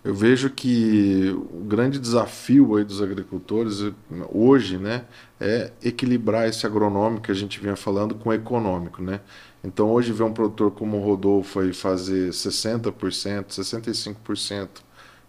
Eu 0.03 0.13
vejo 0.13 0.49
que 0.49 1.29
o 1.51 1.63
grande 1.65 1.99
desafio 1.99 2.75
aí 2.77 2.85
dos 2.85 3.01
agricultores 3.01 3.83
hoje, 4.31 4.77
né, 4.77 5.05
é 5.39 5.71
equilibrar 5.83 6.47
esse 6.47 6.65
agronômico 6.65 7.23
que 7.23 7.31
a 7.31 7.35
gente 7.35 7.59
vinha 7.59 7.75
falando 7.75 8.15
com 8.15 8.29
o 8.29 8.33
econômico, 8.33 9.01
né? 9.01 9.19
Então 9.61 9.91
hoje 9.91 10.13
ver 10.13 10.23
um 10.23 10.31
produtor 10.31 10.71
como 10.71 10.97
o 10.97 11.03
Rodolfo 11.03 11.59
aí 11.59 11.73
fazer 11.73 12.29
60%, 12.29 12.93
65% 13.49 14.69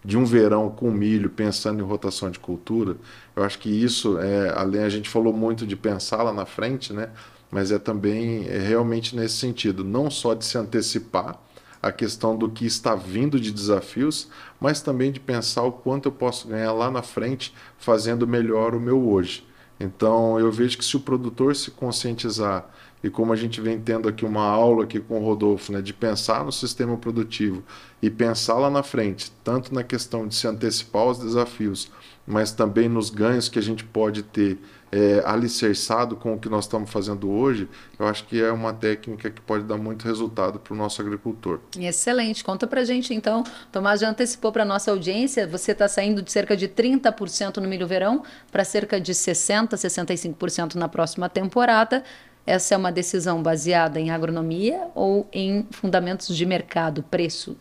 de 0.03 0.17
um 0.17 0.25
verão 0.25 0.69
com 0.69 0.89
milho 0.89 1.29
pensando 1.29 1.79
em 1.81 1.85
rotação 1.85 2.31
de 2.31 2.39
cultura, 2.39 2.95
eu 3.35 3.43
acho 3.43 3.59
que 3.59 3.69
isso 3.69 4.17
é, 4.19 4.49
além 4.57 4.83
a 4.83 4.89
gente 4.89 5.09
falou 5.09 5.33
muito 5.33 5.67
de 5.67 5.75
pensar 5.75 6.23
lá 6.23 6.33
na 6.33 6.45
frente, 6.45 6.93
né? 6.93 7.09
Mas 7.51 7.71
é 7.71 7.77
também 7.77 8.47
é 8.47 8.57
realmente 8.57 9.15
nesse 9.15 9.35
sentido, 9.35 9.83
não 9.83 10.09
só 10.09 10.33
de 10.33 10.45
se 10.45 10.57
antecipar, 10.57 11.37
a 11.81 11.91
questão 11.91 12.35
do 12.35 12.49
que 12.49 12.65
está 12.65 12.95
vindo 12.95 13.39
de 13.39 13.51
desafios, 13.51 14.29
mas 14.59 14.81
também 14.81 15.11
de 15.11 15.19
pensar 15.19 15.63
o 15.63 15.71
quanto 15.71 16.07
eu 16.07 16.11
posso 16.11 16.47
ganhar 16.47 16.71
lá 16.73 16.91
na 16.91 17.01
frente 17.01 17.53
fazendo 17.77 18.27
melhor 18.27 18.75
o 18.75 18.79
meu 18.79 19.09
hoje. 19.09 19.45
Então 19.79 20.39
eu 20.39 20.51
vejo 20.51 20.77
que 20.77 20.85
se 20.85 20.95
o 20.95 20.99
produtor 20.99 21.55
se 21.55 21.71
conscientizar 21.71 22.69
e 23.03 23.09
como 23.09 23.33
a 23.33 23.35
gente 23.35 23.59
vem 23.59 23.79
tendo 23.79 24.07
aqui 24.07 24.23
uma 24.23 24.43
aula 24.43 24.83
aqui 24.83 24.99
com 24.99 25.19
o 25.19 25.25
Rodolfo, 25.25 25.71
né, 25.71 25.81
de 25.81 25.91
pensar 25.91 26.45
no 26.45 26.51
sistema 26.51 26.95
produtivo 26.97 27.63
e 27.99 28.09
pensar 28.09 28.55
lá 28.59 28.69
na 28.69 28.83
frente, 28.83 29.31
tanto 29.43 29.73
na 29.73 29.83
questão 29.83 30.27
de 30.27 30.35
se 30.35 30.47
antecipar 30.47 31.01
aos 31.01 31.17
desafios, 31.17 31.91
mas 32.25 32.51
também 32.51 32.87
nos 32.87 33.09
ganhos 33.09 33.49
que 33.49 33.59
a 33.59 33.61
gente 33.61 33.83
pode 33.83 34.23
ter 34.23 34.59
é, 34.91 35.23
alicerçado 35.25 36.15
com 36.15 36.33
o 36.33 36.39
que 36.39 36.49
nós 36.49 36.65
estamos 36.65 36.89
fazendo 36.89 37.29
hoje, 37.29 37.67
eu 37.97 38.05
acho 38.07 38.25
que 38.25 38.41
é 38.41 38.51
uma 38.51 38.73
técnica 38.73 39.29
que 39.29 39.39
pode 39.41 39.63
dar 39.63 39.77
muito 39.77 40.03
resultado 40.03 40.59
para 40.59 40.73
o 40.73 40.77
nosso 40.77 41.01
agricultor. 41.01 41.59
Excelente. 41.79 42.43
Conta 42.43 42.67
para 42.67 42.83
gente 42.83 43.13
então. 43.13 43.43
Tomás 43.71 44.01
já 44.01 44.09
antecipou 44.09 44.51
para 44.51 44.65
nossa 44.65 44.91
audiência, 44.91 45.47
você 45.47 45.71
está 45.71 45.87
saindo 45.87 46.21
de 46.21 46.31
cerca 46.31 46.57
de 46.57 46.67
30% 46.67 47.57
no 47.57 47.67
milho 47.67 47.87
verão 47.87 48.23
para 48.51 48.63
cerca 48.63 48.99
de 48.99 49.13
60%, 49.13 49.69
65% 49.69 50.75
na 50.75 50.89
próxima 50.89 51.29
temporada. 51.29 52.03
Essa 52.45 52.73
é 52.73 52.77
uma 52.77 52.91
decisão 52.91 53.41
baseada 53.41 53.99
em 53.99 54.09
agronomia 54.09 54.87
ou 54.95 55.27
em 55.31 55.65
fundamentos 55.71 56.35
de 56.35 56.45
mercado, 56.45 57.03
preço? 57.03 57.55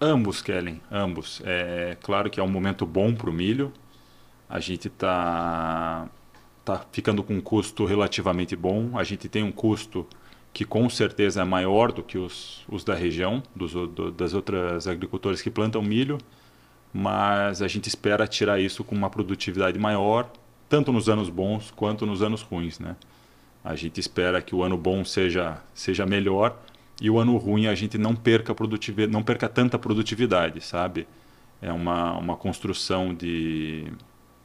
Ambos, 0.00 0.42
Kellen, 0.42 0.80
ambos. 0.90 1.40
É 1.44 1.96
claro 2.02 2.28
que 2.30 2.40
é 2.40 2.42
um 2.42 2.48
momento 2.48 2.84
bom 2.86 3.14
para 3.14 3.30
o 3.30 3.32
milho. 3.32 3.72
A 4.48 4.60
gente 4.60 4.88
está 4.88 6.08
tá 6.64 6.84
ficando 6.92 7.22
com 7.22 7.34
um 7.34 7.40
custo 7.40 7.84
relativamente 7.84 8.56
bom. 8.56 8.98
A 8.98 9.04
gente 9.04 9.28
tem 9.28 9.42
um 9.42 9.52
custo 9.52 10.06
que 10.52 10.64
com 10.64 10.88
certeza 10.88 11.42
é 11.42 11.44
maior 11.44 11.92
do 11.92 12.02
que 12.02 12.16
os, 12.16 12.64
os 12.68 12.82
da 12.82 12.94
região, 12.94 13.42
dos, 13.54 13.72
do, 13.72 14.10
das 14.10 14.32
outras 14.32 14.88
agricultores 14.88 15.42
que 15.42 15.50
plantam 15.50 15.82
milho, 15.82 16.16
mas 16.94 17.60
a 17.60 17.68
gente 17.68 17.88
espera 17.88 18.26
tirar 18.26 18.58
isso 18.58 18.82
com 18.82 18.94
uma 18.94 19.10
produtividade 19.10 19.78
maior, 19.78 20.30
tanto 20.66 20.90
nos 20.92 21.10
anos 21.10 21.28
bons 21.28 21.70
quanto 21.70 22.06
nos 22.06 22.22
anos 22.22 22.40
ruins, 22.40 22.78
né? 22.78 22.96
A 23.62 23.74
gente 23.74 24.00
espera 24.00 24.40
que 24.40 24.54
o 24.54 24.62
ano 24.62 24.78
bom 24.78 25.04
seja, 25.04 25.58
seja 25.74 26.06
melhor 26.06 26.56
e 27.02 27.10
o 27.10 27.18
ano 27.18 27.36
ruim 27.36 27.66
a 27.66 27.74
gente 27.74 27.98
não 27.98 28.16
perca 28.16 28.54
produtividade, 28.54 29.12
não 29.12 29.22
perca 29.22 29.50
tanta 29.50 29.78
produtividade, 29.78 30.62
sabe? 30.62 31.06
É 31.60 31.70
uma, 31.70 32.16
uma 32.16 32.36
construção 32.36 33.14
de, 33.14 33.92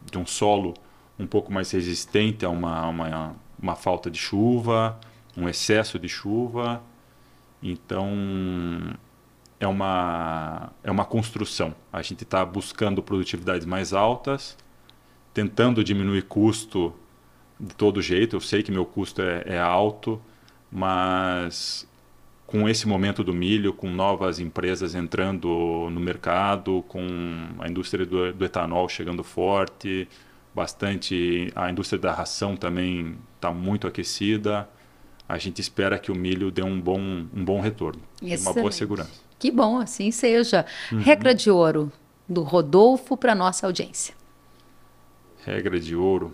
de 0.10 0.18
um 0.18 0.26
solo 0.26 0.74
um 1.20 1.28
pouco 1.28 1.52
mais 1.52 1.72
resistente 1.72 2.46
a 2.46 2.50
uma, 2.50 2.88
uma, 2.88 3.36
uma 3.62 3.76
falta 3.76 4.10
de 4.10 4.18
chuva, 4.18 5.00
um 5.38 5.48
excesso 5.48 6.00
de 6.00 6.10
chuva. 6.10 6.82
Então, 7.62 8.10
é 9.60 9.68
uma, 9.68 10.72
é 10.84 10.90
uma 10.90 11.06
construção. 11.06 11.76
A 11.94 12.02
gente 12.02 12.24
está 12.24 12.44
buscando 12.44 13.04
produtividades 13.04 13.66
mais 13.66 13.94
altas, 13.94 14.58
tentando 15.34 15.84
diminuir 15.84 16.24
custo 16.24 16.94
de 17.60 17.76
todo 17.76 18.02
jeito. 18.02 18.36
Eu 18.36 18.42
sei 18.42 18.64
que 18.64 18.72
meu 18.72 18.86
custo 18.86 19.22
é, 19.22 19.44
é 19.46 19.60
alto, 19.60 20.20
mas 20.72 21.88
com 22.52 22.68
esse 22.68 22.86
momento 22.86 23.24
do 23.24 23.34
milho, 23.34 23.72
com 23.72 23.90
novas 23.90 24.38
empresas 24.38 24.94
entrando 24.94 25.48
no 25.90 26.02
mercado, 26.02 26.84
com 26.90 27.02
a 27.58 27.70
indústria 27.70 28.06
do, 28.06 28.34
do 28.34 28.44
etanol 28.44 28.90
chegando 28.90 29.24
forte, 29.24 30.06
bastante. 30.54 31.50
A 31.56 31.72
indústria 31.72 31.98
da 31.98 32.12
ração 32.12 32.58
também 32.58 33.18
está 33.36 33.52
muito 33.52 33.88
aquecida. 33.88 34.68
A 35.30 35.38
gente 35.38 35.62
espera 35.62 35.98
que 35.98 36.12
o 36.12 36.16
milho 36.16 36.52
dê 36.52 36.62
um 36.62 36.80
bom, 36.80 37.00
um 37.00 37.46
bom 37.46 37.62
retorno, 37.62 38.02
uma 38.22 38.54
boa 38.54 38.72
segurança. 38.72 39.22
Que 39.40 39.50
bom, 39.50 39.80
assim 39.80 40.12
seja. 40.12 40.66
Uhum. 40.92 41.00
Regra 41.00 41.34
de 41.34 41.50
ouro 41.50 41.90
do 42.28 42.44
Rodolfo 42.44 43.16
para 43.16 43.34
nossa 43.34 43.66
audiência. 43.66 44.14
Regra 45.46 45.80
de 45.80 45.96
ouro: 45.96 46.34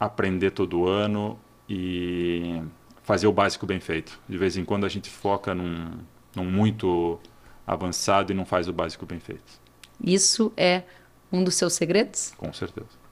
aprender 0.00 0.52
todo 0.52 0.88
ano 0.88 1.38
e 1.68 2.62
fazer 3.02 3.26
o 3.26 3.32
básico 3.32 3.66
bem 3.66 3.80
feito. 3.80 4.18
De 4.28 4.38
vez 4.38 4.56
em 4.56 4.64
quando 4.64 4.86
a 4.86 4.88
gente 4.88 5.10
foca 5.10 5.54
num, 5.54 5.98
num 6.34 6.44
muito 6.44 7.18
avançado 7.66 8.32
e 8.32 8.34
não 8.34 8.44
faz 8.44 8.68
o 8.68 8.72
básico 8.72 9.06
bem 9.06 9.20
feito. 9.20 9.60
Isso 10.02 10.52
é 10.56 10.82
um 11.30 11.42
dos 11.42 11.54
seus 11.54 11.72
segredos? 11.74 12.32
Com 12.36 12.52
certeza. 12.52 13.02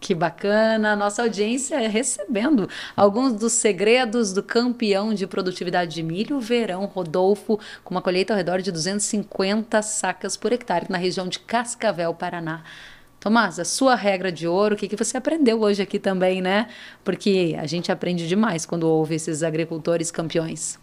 Que 0.00 0.14
bacana, 0.14 0.96
nossa 0.96 1.22
audiência 1.22 1.74
é 1.74 1.86
recebendo 1.86 2.66
alguns 2.96 3.34
dos 3.34 3.52
segredos 3.52 4.32
do 4.32 4.42
campeão 4.42 5.12
de 5.12 5.26
produtividade 5.26 5.94
de 5.94 6.02
milho, 6.02 6.40
verão 6.40 6.86
Rodolfo, 6.86 7.60
com 7.84 7.94
uma 7.94 8.00
colheita 8.00 8.32
ao 8.32 8.36
redor 8.38 8.62
de 8.62 8.72
250 8.72 9.82
sacas 9.82 10.38
por 10.38 10.52
hectare 10.52 10.86
na 10.88 10.96
região 10.96 11.28
de 11.28 11.38
Cascavel, 11.40 12.14
Paraná. 12.14 12.64
Tomás, 13.20 13.58
a 13.58 13.66
sua 13.66 13.94
regra 13.94 14.32
de 14.32 14.48
ouro, 14.48 14.74
o 14.74 14.78
que, 14.78 14.88
que 14.88 14.96
você 14.96 15.18
aprendeu 15.18 15.60
hoje 15.60 15.82
aqui 15.82 15.98
também, 15.98 16.40
né? 16.40 16.68
Porque 17.04 17.54
a 17.58 17.66
gente 17.66 17.92
aprende 17.92 18.26
demais 18.26 18.64
quando 18.64 18.84
ouve 18.84 19.14
esses 19.14 19.42
agricultores 19.42 20.10
campeões. 20.10 20.78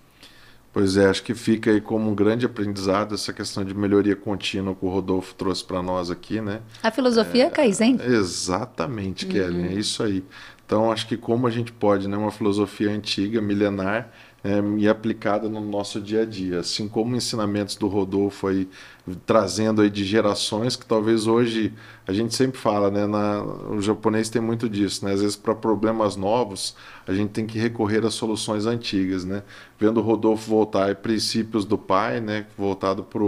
Pois 0.72 0.96
é, 0.96 1.10
acho 1.10 1.24
que 1.24 1.34
fica 1.34 1.72
aí 1.72 1.82
como 1.82 2.12
um 2.12 2.14
grande 2.14 2.46
aprendizado 2.46 3.16
essa 3.16 3.34
questão 3.34 3.66
de 3.66 3.74
melhoria 3.74 4.16
contínua 4.16 4.76
que 4.76 4.86
o 4.86 4.90
Rodolfo 4.90 5.34
trouxe 5.34 5.64
para 5.64 5.82
nós 5.82 6.12
aqui, 6.12 6.40
né? 6.40 6.62
A 6.84 6.92
filosofia 6.92 7.46
é, 7.46 7.50
Kaizen. 7.50 8.00
Exatamente, 8.06 9.26
uhum. 9.26 9.32
Kelly, 9.32 9.68
é 9.70 9.74
isso 9.74 10.04
aí. 10.04 10.24
Então, 10.68 10.92
acho 10.92 11.08
que 11.08 11.16
como 11.16 11.48
a 11.48 11.50
gente 11.50 11.72
pode, 11.72 12.10
né, 12.10 12.18
uma 12.18 12.30
filosofia 12.30 12.92
antiga, 12.92 13.42
milenar, 13.42 14.12
é, 14.44 14.62
e 14.78 14.88
aplicada 14.88 15.48
no 15.50 15.62
nosso 15.62 16.00
dia 16.00 16.24
a 16.24 16.26
dia, 16.26 16.60
assim 16.60 16.88
como 16.90 17.16
ensinamentos 17.16 17.76
do 17.76 17.88
Rodolfo 17.88 18.48
aí 18.48 18.68
trazendo 19.26 19.82
aí 19.82 19.90
de 19.90 20.04
gerações 20.04 20.76
que 20.76 20.86
talvez 20.86 21.26
hoje 21.26 21.74
a 22.06 22.14
gente 22.14 22.36
sempre 22.36 22.60
fala, 22.60 22.92
né, 22.92 23.08
na, 23.08 23.42
o 23.44 23.82
japonês 23.82 24.30
tem 24.30 24.42
muito 24.42 24.70
disso, 24.70 25.06
né, 25.06 25.14
às 25.14 25.22
vezes 25.22 25.36
para 25.38 25.56
problemas 25.56 26.16
novos 26.16 26.76
a 27.08 27.14
gente 27.14 27.32
tem 27.32 27.48
que 27.48 27.58
recorrer 27.58 28.06
a 28.06 28.12
soluções 28.12 28.66
antigas, 28.66 29.26
né, 29.26 29.44
vendo 29.80 30.00
o 30.00 30.04
Rodolfo 30.04 30.50
voltar 30.50 30.92
a 30.92 30.96
princípios 30.96 31.66
do 31.66 31.78
pai, 31.78 32.20
né, 32.20 32.46
voltado 32.58 33.04
para 33.04 33.24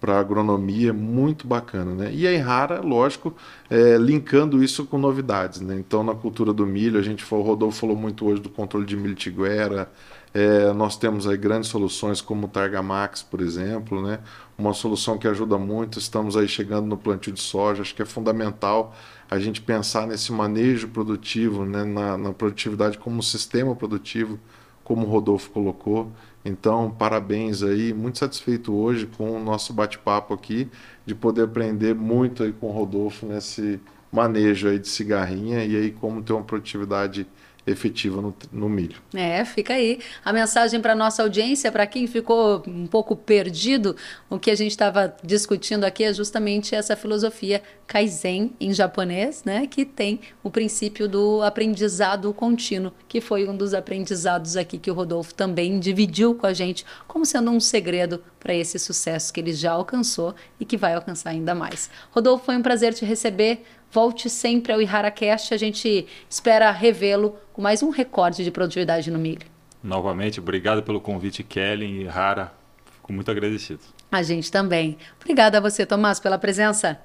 para 0.00 0.18
agronomia, 0.18 0.92
muito 0.92 1.46
bacana, 1.46 1.94
né? 1.94 2.10
E 2.12 2.26
a 2.26 2.32
Errara, 2.32 2.80
lógico, 2.80 3.34
é, 3.68 3.98
linkando 3.98 4.64
isso 4.64 4.86
com 4.86 4.96
novidades, 4.98 5.60
né? 5.60 5.76
Então, 5.78 6.02
na 6.02 6.14
cultura 6.14 6.52
do 6.52 6.66
milho, 6.66 6.98
a 6.98 7.02
gente 7.02 7.22
falou, 7.22 7.44
o 7.44 7.48
Rodolfo 7.48 7.80
falou 7.80 7.96
muito 7.96 8.26
hoje 8.26 8.40
do 8.40 8.48
controle 8.48 8.86
de 8.86 8.96
milho 8.96 9.14
tiguera, 9.14 9.90
é, 10.32 10.72
nós 10.72 10.96
temos 10.96 11.26
aí 11.26 11.36
grandes 11.36 11.68
soluções 11.68 12.20
como 12.20 12.46
o 12.46 12.48
Targamax, 12.48 13.22
por 13.22 13.40
exemplo, 13.40 14.00
né? 14.00 14.20
uma 14.56 14.72
solução 14.72 15.18
que 15.18 15.26
ajuda 15.26 15.58
muito. 15.58 15.98
Estamos 15.98 16.36
aí 16.36 16.46
chegando 16.46 16.86
no 16.86 16.96
plantio 16.96 17.32
de 17.32 17.40
soja. 17.40 17.82
Acho 17.82 17.94
que 17.94 18.02
é 18.02 18.04
fundamental 18.04 18.94
a 19.28 19.38
gente 19.38 19.60
pensar 19.60 20.06
nesse 20.06 20.32
manejo 20.32 20.88
produtivo, 20.88 21.64
né? 21.64 21.84
na, 21.84 22.16
na 22.16 22.32
produtividade 22.32 22.96
como 22.98 23.18
um 23.18 23.22
sistema 23.22 23.74
produtivo, 23.74 24.38
como 24.84 25.06
o 25.06 25.10
Rodolfo 25.10 25.50
colocou. 25.50 26.12
Então, 26.44 26.90
parabéns 26.90 27.62
aí, 27.62 27.92
muito 27.92 28.18
satisfeito 28.18 28.72
hoje 28.74 29.06
com 29.06 29.30
o 29.32 29.44
nosso 29.44 29.72
bate-papo 29.72 30.32
aqui, 30.32 30.68
de 31.04 31.14
poder 31.14 31.42
aprender 31.42 31.94
muito 31.94 32.42
aí 32.42 32.52
com 32.52 32.68
o 32.68 32.72
Rodolfo 32.72 33.26
nesse 33.26 33.80
manejo 34.10 34.68
aí 34.68 34.78
de 34.78 34.88
cigarrinha 34.88 35.64
e 35.64 35.76
aí 35.76 35.90
como 35.90 36.22
ter 36.22 36.32
uma 36.32 36.42
produtividade 36.42 37.26
efetiva 37.66 38.20
no, 38.20 38.34
no 38.52 38.68
milho. 38.68 38.96
É, 39.14 39.44
fica 39.44 39.74
aí 39.74 40.00
a 40.24 40.32
mensagem 40.32 40.80
para 40.80 40.94
nossa 40.94 41.22
audiência, 41.22 41.70
para 41.70 41.86
quem 41.86 42.06
ficou 42.06 42.62
um 42.66 42.86
pouco 42.86 43.14
perdido, 43.14 43.96
o 44.28 44.38
que 44.38 44.50
a 44.50 44.54
gente 44.54 44.70
estava 44.70 45.14
discutindo 45.22 45.84
aqui 45.84 46.04
é 46.04 46.12
justamente 46.12 46.74
essa 46.74 46.96
filosofia 46.96 47.62
Kaizen 47.86 48.54
em 48.60 48.72
japonês, 48.72 49.42
né, 49.44 49.66
que 49.66 49.84
tem 49.84 50.20
o 50.42 50.50
princípio 50.50 51.08
do 51.08 51.42
aprendizado 51.42 52.32
contínuo, 52.32 52.92
que 53.08 53.20
foi 53.20 53.48
um 53.48 53.56
dos 53.56 53.74
aprendizados 53.74 54.56
aqui 54.56 54.78
que 54.78 54.90
o 54.90 54.94
Rodolfo 54.94 55.34
também 55.34 55.78
dividiu 55.78 56.34
com 56.34 56.46
a 56.46 56.52
gente, 56.52 56.84
como 57.06 57.26
sendo 57.26 57.50
um 57.50 57.60
segredo 57.60 58.22
para 58.38 58.54
esse 58.54 58.78
sucesso 58.78 59.32
que 59.32 59.40
ele 59.40 59.52
já 59.52 59.72
alcançou 59.72 60.34
e 60.58 60.64
que 60.64 60.76
vai 60.76 60.94
alcançar 60.94 61.30
ainda 61.30 61.54
mais. 61.54 61.90
Rodolfo, 62.10 62.46
foi 62.46 62.56
um 62.56 62.62
prazer 62.62 62.94
te 62.94 63.04
receber. 63.04 63.64
Volte 63.92 64.30
sempre 64.30 64.72
ao 64.72 64.80
IharaCast, 64.80 65.52
a 65.52 65.56
gente 65.56 66.06
espera 66.28 66.70
revê-lo 66.70 67.36
com 67.52 67.60
mais 67.60 67.82
um 67.82 67.90
recorde 67.90 68.44
de 68.44 68.50
produtividade 68.50 69.10
no 69.10 69.18
milho. 69.18 69.46
Novamente, 69.82 70.38
obrigado 70.38 70.82
pelo 70.82 71.00
convite, 71.00 71.42
Kelly 71.42 72.02
e 72.02 72.04
Rara. 72.04 72.52
Fico 72.92 73.12
muito 73.12 73.30
agradecido. 73.30 73.80
A 74.12 74.22
gente 74.22 74.50
também. 74.50 74.96
Obrigada 75.20 75.58
a 75.58 75.60
você, 75.60 75.84
Tomás, 75.84 76.20
pela 76.20 76.38
presença. 76.38 77.00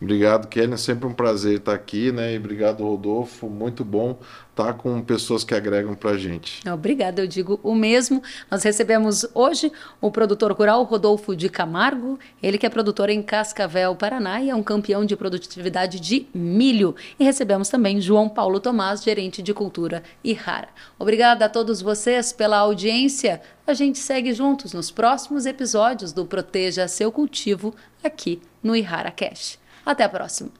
Obrigado, 0.00 0.46
Kelly. 0.46 0.74
É 0.74 0.76
sempre 0.76 1.08
um 1.08 1.12
prazer 1.12 1.58
estar 1.58 1.74
aqui, 1.74 2.12
né? 2.12 2.34
E 2.34 2.38
obrigado, 2.38 2.84
Rodolfo. 2.84 3.48
Muito 3.48 3.84
bom 3.84 4.18
estar 4.50 4.74
com 4.74 5.00
pessoas 5.02 5.42
que 5.42 5.54
agregam 5.54 5.94
para 5.94 6.10
a 6.10 6.18
gente. 6.18 6.60
Obrigada, 6.68 7.22
eu 7.22 7.26
digo 7.26 7.58
o 7.62 7.74
mesmo. 7.74 8.22
Nós 8.50 8.62
recebemos 8.62 9.26
hoje 9.34 9.72
o 10.00 10.10
produtor 10.10 10.52
rural 10.52 10.82
Rodolfo 10.84 11.34
de 11.34 11.48
Camargo, 11.48 12.18
ele 12.42 12.58
que 12.58 12.66
é 12.66 12.68
produtor 12.68 13.08
em 13.08 13.22
Cascavel, 13.22 13.94
Paraná 13.96 14.40
e 14.40 14.50
é 14.50 14.54
um 14.54 14.62
campeão 14.62 15.04
de 15.04 15.16
produtividade 15.16 15.98
de 15.98 16.26
milho. 16.32 16.94
E 17.18 17.24
recebemos 17.24 17.68
também 17.68 18.00
João 18.00 18.28
Paulo 18.28 18.60
Tomás, 18.60 19.02
gerente 19.02 19.42
de 19.42 19.52
cultura 19.52 20.02
e 20.22 20.32
rara. 20.32 20.68
Obrigada 20.98 21.44
a 21.44 21.48
todos 21.48 21.80
vocês 21.80 22.32
pela 22.32 22.58
audiência. 22.58 23.40
A 23.66 23.74
gente 23.74 23.98
segue 23.98 24.32
juntos 24.32 24.72
nos 24.72 24.90
próximos 24.90 25.44
episódios 25.44 26.12
do 26.12 26.24
Proteja 26.24 26.88
Seu 26.88 27.12
Cultivo 27.12 27.74
aqui 28.02 28.40
no 28.62 28.74
Ihara 28.74 29.10
Cash. 29.10 29.58
Até 29.88 30.04
a 30.04 30.08
próxima! 30.10 30.50